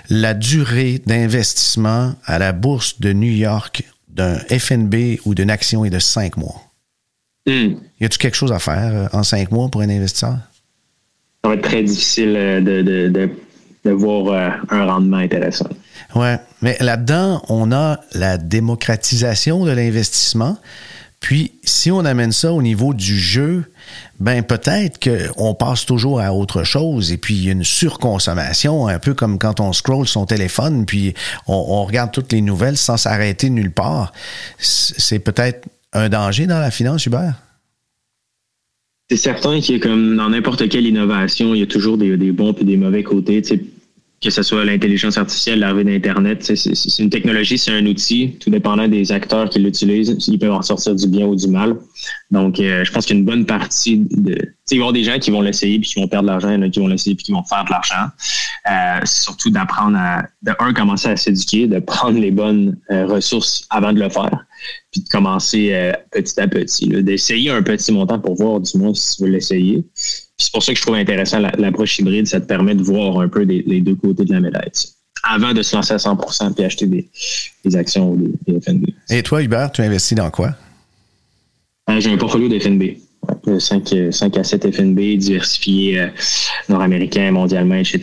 la 0.09 0.33
durée 0.33 1.01
d'investissement 1.05 2.13
à 2.25 2.39
la 2.39 2.51
bourse 2.51 2.99
de 2.99 3.13
New 3.13 3.31
York 3.31 3.83
d'un 4.09 4.37
FNB 4.37 5.19
ou 5.25 5.35
d'une 5.35 5.49
action 5.49 5.85
est 5.85 5.89
de 5.89 5.99
cinq 5.99 6.37
mois. 6.37 6.61
Hmm. 7.47 7.75
Y 7.99 8.05
a-t-il 8.05 8.17
quelque 8.17 8.35
chose 8.35 8.51
à 8.51 8.59
faire 8.59 8.93
euh, 8.93 9.07
en 9.11 9.23
cinq 9.23 9.51
mois 9.51 9.69
pour 9.69 9.81
un 9.81 9.89
investisseur? 9.89 10.37
Ça 11.43 11.49
va 11.49 11.55
être 11.55 11.63
très 11.63 11.83
difficile 11.83 12.35
euh, 12.37 12.61
de, 12.61 12.81
de 12.81 13.09
de 13.09 13.29
voir 13.91 14.27
euh, 14.27 14.49
un 14.69 14.85
rendement 14.85 15.17
intéressant. 15.17 15.69
Ouais, 16.15 16.37
mais 16.61 16.77
là-dedans, 16.79 17.41
on 17.49 17.71
a 17.71 17.99
la 18.13 18.37
démocratisation 18.37 19.65
de 19.65 19.71
l'investissement. 19.71 20.57
Puis, 21.19 21.53
si 21.63 21.89
on 21.89 21.99
amène 21.99 22.33
ça 22.33 22.51
au 22.51 22.61
niveau 22.61 22.93
du 22.93 23.17
jeu, 23.17 23.63
ben 24.19 24.43
peut-être 24.43 24.99
qu'on 24.99 25.53
passe 25.53 25.85
toujours 25.85 26.19
à 26.19 26.33
autre 26.33 26.63
chose 26.63 27.13
et 27.13 27.17
puis 27.17 27.33
il 27.35 27.45
y 27.45 27.49
a 27.49 27.53
une 27.53 27.63
surconsommation, 27.63 28.87
un 28.87 28.99
peu 28.99 29.13
comme 29.13 29.39
quand 29.39 29.61
on 29.61 29.71
scroll 29.71 30.05
son 30.05 30.25
téléphone 30.25 30.85
puis 30.85 31.13
on, 31.47 31.53
on 31.53 31.85
regarde 31.85 32.11
toutes 32.11 32.31
les 32.33 32.41
nouvelles 32.41 32.77
sans 32.77 32.97
s'arrêter 32.97 33.49
nulle 33.49 33.71
part. 33.71 34.11
C'est 34.59 35.19
peut-être 35.19 35.65
un 35.93 36.09
danger 36.09 36.45
dans 36.45 36.59
la 36.59 36.71
finance, 36.71 37.05
Hubert? 37.05 37.35
c'est 39.09 39.17
certain 39.17 39.59
qu'il 39.59 39.75
y 39.75 39.77
a 39.77 39.81
comme 39.81 40.15
dans 40.15 40.29
n'importe 40.29 40.67
quelle 40.69 40.87
innovation, 40.87 41.53
il 41.53 41.59
y 41.59 41.63
a 41.63 41.67
toujours 41.67 41.97
des, 41.97 42.15
bons 42.31 42.53
et 42.53 42.63
des 42.63 42.77
mauvais 42.77 43.03
côtés. 43.03 43.41
Que 44.23 44.29
ce 44.29 44.41
soit 44.41 44.63
l'intelligence 44.63 45.17
artificielle, 45.17 45.59
l'arrivée 45.59 45.83
d'Internet, 45.83 46.43
c'est 46.43 46.99
une 46.99 47.09
technologie, 47.09 47.57
c'est 47.57 47.71
un 47.71 47.85
outil. 47.85 48.37
Tout 48.39 48.49
dépendant 48.49 48.87
des 48.87 49.11
acteurs 49.11 49.49
qui 49.49 49.59
l'utilisent, 49.59 50.15
ils 50.29 50.39
peuvent 50.39 50.53
en 50.53 50.61
sortir 50.61 50.95
du 50.95 51.07
bien 51.07 51.25
ou 51.25 51.35
du 51.35 51.47
mal. 51.47 51.75
Donc, 52.31 52.57
euh, 52.61 52.85
je 52.85 52.91
pense 52.93 53.05
qu'une 53.05 53.25
bonne 53.25 53.45
partie 53.45 53.97
de. 53.97 54.37
Il 54.71 54.77
y 54.77 54.79
avoir 54.79 54.93
des 54.93 55.03
gens 55.03 55.19
qui 55.19 55.29
vont 55.29 55.41
l'essayer 55.41 55.77
puis 55.77 55.89
qui 55.89 55.99
vont 55.99 56.07
perdre 56.07 56.29
de 56.29 56.31
l'argent, 56.31 56.69
qui 56.69 56.79
vont 56.79 56.87
l'essayer 56.87 57.15
puis 57.15 57.25
qui 57.25 57.31
vont 57.33 57.43
faire 57.43 57.65
de 57.65 57.71
l'argent. 57.71 58.07
Euh, 58.71 59.01
surtout 59.03 59.49
d'apprendre 59.49 59.97
à, 59.97 60.23
de 60.41 60.53
un, 60.57 60.73
commencer 60.73 61.09
à 61.09 61.17
s'éduquer, 61.17 61.67
de 61.67 61.79
prendre 61.79 62.17
les 62.17 62.31
bonnes 62.31 62.77
euh, 62.91 63.05
ressources 63.05 63.67
avant 63.69 63.91
de 63.91 63.99
le 63.99 64.09
faire 64.09 64.45
puis 64.91 65.01
de 65.01 65.09
commencer 65.09 65.69
euh, 65.73 65.91
petit 66.11 66.39
à 66.39 66.47
petit, 66.47 66.87
d'essayer 66.87 67.49
un 67.49 67.63
petit 67.63 67.91
montant 67.91 68.19
pour 68.19 68.35
voir 68.35 68.59
du 68.59 68.77
moins 68.77 68.93
si 68.93 69.17
tu 69.17 69.23
veux 69.23 69.29
l'essayer. 69.29 69.83
C'est 70.43 70.51
pour 70.51 70.63
ça 70.63 70.73
que 70.73 70.77
je 70.77 70.83
trouve 70.83 70.95
intéressant 70.95 71.39
l'approche 71.39 71.99
hybride, 71.99 72.27
ça 72.27 72.39
te 72.39 72.45
permet 72.45 72.75
de 72.75 72.83
voir 72.83 73.19
un 73.19 73.29
peu 73.29 73.41
les 73.41 73.81
deux 73.81 73.95
côtés 73.95 74.25
de 74.25 74.33
la 74.33 74.39
médaille. 74.39 74.71
Avant 75.23 75.53
de 75.53 75.61
se 75.61 75.75
lancer 75.75 75.93
à 75.93 75.97
100% 75.97 76.53
puis 76.53 76.65
acheter 76.65 76.85
des, 76.85 77.75
actions 77.77 78.11
ou 78.11 78.35
des, 78.45 78.59
FNB. 78.59 78.87
Et 79.09 79.23
toi, 79.23 79.41
Hubert, 79.41 79.71
tu 79.71 79.81
investis 79.81 80.17
dans 80.17 80.29
quoi? 80.29 80.53
Euh, 81.89 81.99
j'ai 81.99 82.11
un 82.11 82.17
portfolio 82.17 82.49
de 82.49 82.59
FNB. 82.59 82.97
5, 83.57 84.37
à 84.37 84.43
7 84.43 84.75
FNB 84.75 85.17
diversifiés 85.17 86.01
euh, 86.01 86.07
nord-américains, 86.67 87.31
mondialement, 87.31 87.75
etc. 87.75 87.99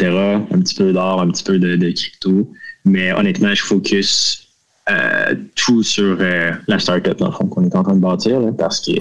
Un 0.51 0.61
petit 0.61 0.75
peu 0.75 0.95
d'or, 0.95 1.21
un 1.21 1.31
petit 1.31 1.45
peu 1.45 1.59
de, 1.59 1.77
de 1.77 1.91
crypto. 1.91 2.51
Mais 2.87 3.13
honnêtement, 3.13 3.55
je 3.55 3.63
focus 3.63 4.49
euh, 4.91 5.35
tout 5.55 5.83
sur 5.83 6.17
euh, 6.21 6.53
la 6.67 6.79
startup, 6.79 7.19
dans 7.19 7.27
le 7.27 7.33
fond, 7.33 7.47
qu'on 7.47 7.65
est 7.65 7.77
en 7.77 7.83
train 7.83 7.95
de 7.95 8.01
bâtir, 8.01 8.41
parce 8.59 8.81
que 8.81 8.93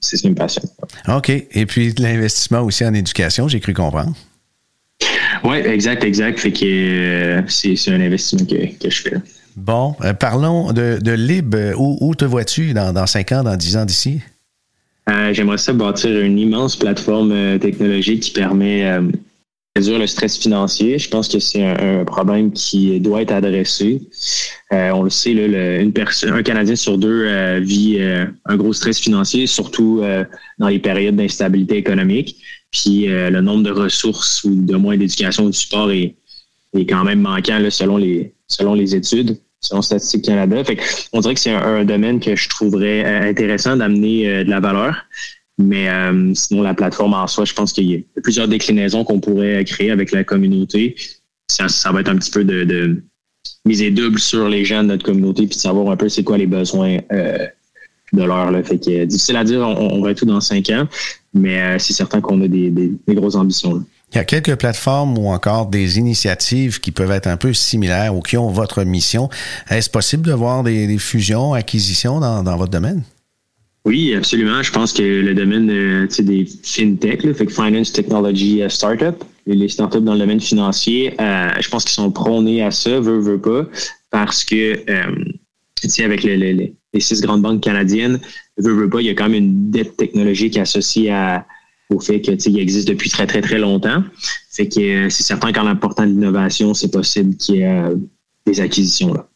c'est 0.00 0.16
ce 0.16 0.22
qui 0.22 0.30
me 0.30 0.34
passionne. 0.34 0.68
OK. 1.08 1.30
Et 1.30 1.66
puis 1.66 1.94
l'investissement 1.98 2.60
aussi 2.60 2.84
en 2.84 2.94
éducation, 2.94 3.48
j'ai 3.48 3.60
cru 3.60 3.74
comprendre. 3.74 4.14
Oui, 5.44 5.56
exact, 5.56 6.04
exact. 6.04 6.38
Fait 6.40 6.52
que 6.52 6.64
euh, 6.64 7.42
c'est 7.48 7.90
un 7.90 8.00
investissement 8.00 8.46
que, 8.46 8.90
je 8.90 9.02
fais. 9.02 9.14
Bon, 9.56 9.94
parlons 10.20 10.72
de, 10.72 10.98
de 11.00 11.12
Lib. 11.12 11.54
Où, 11.76 12.14
te 12.14 12.24
vois-tu 12.24 12.72
dans, 12.72 12.92
dans 12.92 13.06
5 13.06 13.32
ans, 13.32 13.42
dans 13.42 13.56
10 13.56 13.76
ans 13.76 13.84
d'ici? 13.84 14.20
J'aimerais 15.32 15.58
ça 15.58 15.72
bâtir 15.72 16.20
une 16.20 16.38
immense 16.38 16.76
plateforme 16.76 17.58
technologique 17.58 18.20
qui 18.20 18.30
permet 18.30 19.00
réduire 19.74 19.98
le 19.98 20.06
stress 20.06 20.36
financier. 20.36 20.98
Je 20.98 21.08
pense 21.08 21.28
que 21.28 21.38
c'est 21.38 21.64
un, 21.64 22.04
problème 22.04 22.52
qui 22.52 23.00
doit 23.00 23.22
être 23.22 23.32
adressé. 23.32 24.02
Euh, 24.72 24.90
on 24.90 25.02
le 25.02 25.10
sait, 25.10 25.32
là, 25.32 25.80
une 25.80 25.92
personne, 25.92 26.32
un 26.32 26.42
Canadien 26.42 26.76
sur 26.76 26.98
deux 26.98 27.26
euh, 27.26 27.60
vit 27.60 27.96
euh, 27.98 28.26
un 28.44 28.56
gros 28.56 28.72
stress 28.72 28.98
financier, 29.00 29.46
surtout 29.46 30.02
dans 30.58 30.68
les 30.68 30.78
périodes 30.78 31.16
d'instabilité 31.16 31.76
économique. 31.76 32.36
Puis 32.70 33.06
le 33.06 33.40
nombre 33.40 33.62
de 33.64 33.70
ressources 33.70 34.44
ou 34.44 34.54
de 34.54 34.76
moins 34.76 34.96
d'éducation 34.96 35.44
ou 35.44 35.50
de 35.50 35.54
support 35.54 35.90
est, 35.90 36.16
est 36.74 36.86
quand 36.86 37.04
même 37.04 37.20
manquant 37.20 37.58
là, 37.58 37.70
selon 37.70 37.98
les 37.98 38.32
selon 38.48 38.74
les 38.74 38.94
études, 38.94 39.38
selon 39.60 39.82
Statistique 39.82 40.24
Canada. 40.24 40.64
Fait 40.64 40.78
on 41.12 41.20
dirait 41.20 41.34
que 41.34 41.40
c'est 41.40 41.52
un, 41.52 41.62
un, 41.62 41.84
domaine 41.84 42.18
que 42.20 42.34
je 42.34 42.48
trouverais 42.48 43.28
intéressant 43.28 43.76
d'amener 43.76 44.44
de 44.44 44.50
la 44.50 44.60
valeur. 44.60 45.04
Mais 45.58 45.88
euh, 45.88 46.32
sinon, 46.34 46.62
la 46.62 46.74
plateforme 46.74 47.14
en 47.14 47.26
soi, 47.26 47.44
je 47.44 47.52
pense 47.52 47.72
qu'il 47.72 47.90
y 47.90 47.96
a 47.96 48.20
plusieurs 48.22 48.48
déclinaisons 48.48 49.04
qu'on 49.04 49.20
pourrait 49.20 49.64
créer 49.64 49.90
avec 49.90 50.12
la 50.12 50.24
communauté. 50.24 50.96
Ça, 51.48 51.92
va 51.92 52.00
être 52.00 52.08
un 52.08 52.16
petit 52.16 52.30
peu 52.30 52.44
de, 52.44 53.02
miser 53.64 53.90
double 53.90 54.18
sur 54.18 54.48
les 54.48 54.64
gens 54.64 54.82
de 54.82 54.88
notre 54.88 55.04
communauté 55.04 55.46
puis 55.46 55.56
de 55.56 55.60
savoir 55.60 55.90
un 55.90 55.96
peu 55.96 56.08
c'est 56.08 56.24
quoi 56.24 56.38
les 56.38 56.46
besoins 56.46 56.98
euh, 57.12 57.46
de 58.12 58.22
l'heure. 58.22 58.50
Fait 58.64 58.78
que 58.78 59.04
difficile 59.04 59.36
à 59.36 59.44
dire, 59.44 59.60
on, 59.60 60.00
va 60.00 60.12
être 60.12 60.18
tout 60.18 60.26
dans 60.26 60.40
cinq 60.40 60.70
ans, 60.70 60.88
mais 61.34 61.60
euh, 61.60 61.78
c'est 61.78 61.92
certain 61.92 62.20
qu'on 62.20 62.40
a 62.40 62.48
des, 62.48 62.70
des, 62.70 63.14
grosses 63.14 63.36
ambitions. 63.36 63.84
Il 64.12 64.16
y 64.16 64.20
a 64.20 64.24
quelques 64.24 64.56
plateformes 64.56 65.16
ou 65.18 65.28
encore 65.28 65.66
des 65.66 65.98
initiatives 65.98 66.80
qui 66.80 66.92
peuvent 66.92 67.12
être 67.12 67.26
un 67.26 67.36
peu 67.36 67.52
similaires 67.52 68.14
ou 68.14 68.20
qui 68.20 68.36
ont 68.36 68.48
votre 68.48 68.84
mission. 68.84 69.28
Est-ce 69.70 69.88
possible 69.88 70.26
de 70.26 70.32
voir 70.32 70.62
des, 70.62 70.98
fusions, 70.98 71.54
acquisitions 71.54 72.20
dans 72.20 72.56
votre 72.56 72.70
domaine? 72.70 73.02
Oui, 73.84 74.14
absolument. 74.14 74.62
Je 74.62 74.70
pense 74.70 74.92
que 74.92 75.02
le 75.02 75.34
domaine 75.34 75.68
euh, 75.70 76.06
des 76.20 76.46
fintech, 76.62 77.24
là, 77.24 77.34
fait 77.34 77.46
que 77.46 77.52
Finance 77.52 77.92
Technology 77.92 78.62
euh, 78.62 78.68
Startup, 78.68 79.16
les 79.46 79.68
startups 79.68 80.00
dans 80.00 80.12
le 80.12 80.20
domaine 80.20 80.40
financier, 80.40 81.14
euh, 81.20 81.48
je 81.60 81.68
pense 81.68 81.84
qu'ils 81.84 81.94
sont 81.94 82.12
prônés 82.12 82.62
à 82.62 82.70
ça, 82.70 83.00
veut, 83.00 83.18
veut 83.18 83.40
pas, 83.40 83.66
parce 84.10 84.44
que 84.44 84.78
euh, 84.88 85.24
avec 85.98 86.22
les 86.22 86.74
six 87.00 87.20
grandes 87.20 87.42
banques 87.42 87.60
canadiennes, 87.60 88.20
veut, 88.56 88.72
veut 88.72 88.88
pas, 88.88 89.00
il 89.00 89.06
y 89.06 89.10
a 89.10 89.14
quand 89.14 89.28
même 89.28 89.34
une 89.34 89.70
dette 89.72 89.96
technologique 89.96 90.56
associée 90.56 91.10
à, 91.10 91.44
au 91.90 91.98
fait 91.98 92.20
que 92.20 92.30
il 92.30 92.58
existe 92.60 92.86
depuis 92.86 93.10
très, 93.10 93.26
très, 93.26 93.40
très 93.40 93.58
longtemps. 93.58 94.04
Fait 94.52 94.68
que 94.68 95.08
c'est 95.08 95.24
certain 95.24 95.52
qu'en 95.52 95.66
apportant 95.66 96.04
de 96.04 96.10
l'innovation, 96.10 96.72
c'est 96.72 96.92
possible 96.92 97.36
qu'il 97.36 97.56
y 97.56 97.62
ait 97.62 97.82
des 98.46 98.60
acquisitions 98.60 99.12
là. 99.12 99.28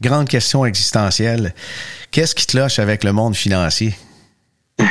Grande 0.00 0.28
question 0.28 0.64
existentielle. 0.64 1.54
Qu'est-ce 2.10 2.34
qui 2.34 2.46
cloche 2.46 2.78
avec 2.78 3.04
le 3.04 3.12
monde 3.12 3.36
financier? 3.36 3.94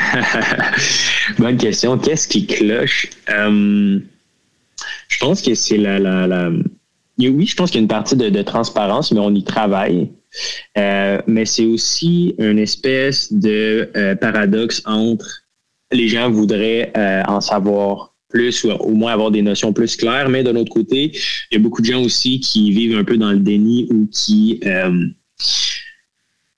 Bonne 1.39 1.58
question. 1.58 1.98
Qu'est-ce 1.98 2.28
qui 2.28 2.45
cloche? 2.45 3.10
Euh, 3.30 4.00
je 5.08 5.17
pense 5.19 5.41
que 5.41 5.56
c'est 5.56 5.78
la, 5.78 6.52
Oui, 7.17 7.45
je 7.48 7.56
pense 7.56 7.72
qu'il 7.72 7.80
y 7.80 7.82
a 7.82 7.84
une 7.84 7.88
partie 7.88 8.15
de, 8.15 8.41
transparence, 8.43 9.12
mais 9.12 9.19
on 9.19 9.34
y 9.34 9.43
travaille. 9.43 10.12
Euh, 10.78 11.19
mais 11.26 11.45
c'est 11.45 11.65
aussi 11.65 12.36
une 12.38 12.60
espèce 12.60 13.34
de 13.34 13.89
euh, 13.95 14.15
paradoxe 14.15 14.84
entre 14.86 15.41
les 15.91 16.08
gens 16.08 16.30
voudraient 16.30 16.93
en 17.28 17.41
savoir 17.41 18.09
plus 18.30 18.63
ou 18.63 18.72
au 18.72 18.94
moins 18.94 19.13
avoir 19.13 19.32
des 19.32 19.42
notions 19.42 19.74
plus 19.74 19.96
claires, 19.96 20.30
mais 20.30 20.44
de 20.44 20.52
l'autre 20.52 20.72
côté, 20.72 21.12
il 21.52 21.56
y 21.56 21.58
a 21.58 21.60
beaucoup 21.60 21.82
de 21.82 21.88
gens 21.88 22.02
aussi 22.02 22.39
qui 22.39 22.72
vivent 22.72 22.98
un 22.98 23.04
peu 23.04 23.18
dans 23.18 23.32
le 23.32 23.39
déni 23.39 23.88
ou 23.92 24.08
qui 24.12 24.62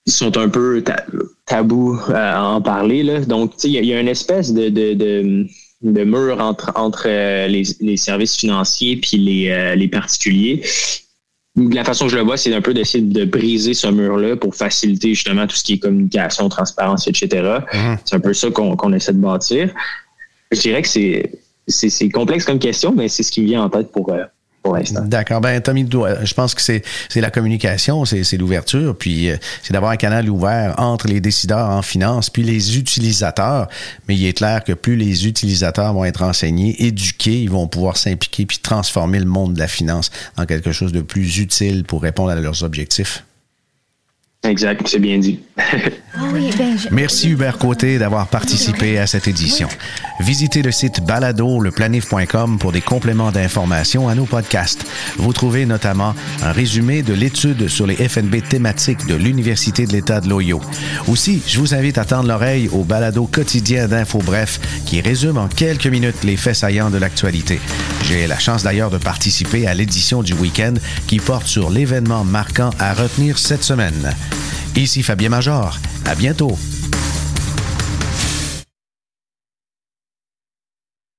sont 0.07 0.37
un 0.37 0.49
peu 0.49 0.83
tabous 1.45 1.99
à 2.13 2.43
en 2.43 2.61
parler. 2.61 3.03
Là. 3.03 3.21
Donc, 3.21 3.53
il 3.63 3.71
y, 3.71 3.93
a 3.93 3.99
une 3.99 4.07
espèce 4.07 4.53
de, 4.53 4.69
de, 4.69 5.45
de, 5.81 6.03
mur 6.03 6.39
entre, 6.39 6.71
entre 6.75 7.03
euh, 7.07 7.47
les, 7.47 7.63
les, 7.79 7.97
services 7.97 8.35
financiers 8.35 8.97
puis 8.97 9.17
les, 9.17 9.49
euh, 9.49 9.75
les 9.75 9.87
particuliers. 9.87 10.63
La 11.55 11.83
façon 11.83 12.05
que 12.05 12.11
je 12.11 12.17
le 12.17 12.23
vois, 12.23 12.37
c'est 12.37 12.53
un 12.53 12.61
peu 12.61 12.73
d'essayer 12.73 13.03
de 13.03 13.25
briser 13.25 13.73
ce 13.73 13.87
mur-là 13.87 14.37
pour 14.37 14.55
faciliter 14.55 15.09
justement 15.13 15.45
tout 15.47 15.55
ce 15.55 15.63
qui 15.63 15.73
est 15.73 15.79
communication, 15.79 16.47
transparence, 16.49 17.07
etc. 17.07 17.27
Mm-hmm. 17.73 17.97
C'est 18.05 18.15
un 18.15 18.19
peu 18.19 18.33
ça 18.33 18.49
qu'on 18.51 18.93
essaie 18.93 19.13
de 19.13 19.19
bâtir. 19.19 19.73
Je 20.51 20.59
dirais 20.61 20.81
que 20.81 20.87
c'est 20.87 21.31
c'est 21.71 22.09
complexe 22.09 22.45
comme 22.45 22.59
question, 22.59 22.93
mais 22.95 23.07
c'est 23.07 23.23
ce 23.23 23.31
qui 23.31 23.43
vient 23.43 23.63
en 23.63 23.69
tête 23.69 23.91
pour, 23.91 24.11
euh, 24.11 24.23
pour 24.63 24.75
l'instant. 24.75 25.01
D'accord. 25.05 25.41
Ben, 25.41 25.59
Tommy, 25.61 25.87
je 25.89 26.33
pense 26.33 26.53
que 26.53 26.61
c'est 26.61 26.83
la 27.15 27.31
communication, 27.31 28.05
c'est 28.05 28.37
l'ouverture, 28.37 28.95
puis 28.95 29.29
euh, 29.29 29.37
c'est 29.63 29.73
d'avoir 29.73 29.91
un 29.91 29.97
canal 29.97 30.29
ouvert 30.29 30.75
entre 30.77 31.07
les 31.07 31.19
décideurs 31.19 31.69
en 31.69 31.81
finance 31.81 32.29
puis 32.29 32.43
les 32.43 32.77
utilisateurs. 32.77 33.67
Mais 34.07 34.15
il 34.15 34.25
est 34.25 34.33
clair 34.33 34.63
que 34.63 34.73
plus 34.73 34.95
les 34.95 35.27
utilisateurs 35.27 35.93
vont 35.93 36.05
être 36.05 36.21
enseignés, 36.21 36.75
éduqués, 36.83 37.41
ils 37.41 37.49
vont 37.49 37.67
pouvoir 37.67 37.97
s'impliquer 37.97 38.45
puis 38.45 38.59
transformer 38.59 39.19
le 39.19 39.25
monde 39.25 39.53
de 39.53 39.59
la 39.59 39.67
finance 39.67 40.11
en 40.37 40.45
quelque 40.45 40.71
chose 40.71 40.91
de 40.91 41.01
plus 41.01 41.39
utile 41.39 41.83
pour 41.83 42.01
répondre 42.01 42.29
à 42.29 42.35
leurs 42.35 42.63
objectifs. 42.63 43.23
Exact, 44.43 44.87
c'est 44.87 44.99
bien 44.99 45.19
dit. 45.19 45.39
Ah 46.13 46.27
ben, 46.33 46.77
Merci 46.91 47.29
Hubert 47.29 47.57
Côté 47.57 47.97
d'avoir 47.97 48.27
participé 48.27 48.99
à 48.99 49.07
cette 49.07 49.29
édition. 49.29 49.69
Visitez 50.19 50.61
le 50.61 50.71
site 50.71 51.01
balado-leplanif.com 51.05 52.59
pour 52.59 52.73
des 52.73 52.81
compléments 52.81 53.31
d'informations 53.31 54.09
à 54.09 54.13
nos 54.13 54.25
podcasts. 54.25 54.85
Vous 55.17 55.31
trouvez 55.31 55.65
notamment 55.65 56.13
un 56.43 56.51
résumé 56.51 57.01
de 57.01 57.13
l'étude 57.13 57.69
sur 57.69 57.87
les 57.87 57.95
FNB 57.95 58.43
thématiques 58.47 59.05
de 59.07 59.15
l'Université 59.15 59.85
de 59.85 59.93
l'État 59.93 60.19
de 60.19 60.29
l'Ohio. 60.29 60.59
Aussi, 61.07 61.41
je 61.47 61.59
vous 61.59 61.73
invite 61.73 61.97
à 61.97 62.03
tendre 62.03 62.27
l'oreille 62.27 62.69
au 62.73 62.83
balado 62.83 63.25
quotidien 63.25 63.87
d'Info 63.87 64.19
Bref 64.19 64.59
qui 64.85 64.99
résume 64.99 65.37
en 65.37 65.47
quelques 65.47 65.87
minutes 65.87 66.23
les 66.23 66.37
faits 66.37 66.55
saillants 66.55 66.89
de 66.89 66.97
l'actualité. 66.97 67.59
J'ai 68.03 68.27
la 68.27 68.37
chance 68.37 68.63
d'ailleurs 68.63 68.89
de 68.89 68.97
participer 68.97 69.65
à 69.65 69.73
l'édition 69.73 70.23
du 70.23 70.33
week-end 70.33 70.73
qui 71.07 71.19
porte 71.19 71.47
sur 71.47 71.69
l'événement 71.69 72.25
marquant 72.25 72.71
à 72.79 72.93
retenir 72.93 73.37
cette 73.39 73.63
semaine. 73.63 74.13
Ici 74.75 75.03
Fabien 75.03 75.29
Major. 75.29 75.77
À 76.05 76.15
bientôt. 76.15 76.57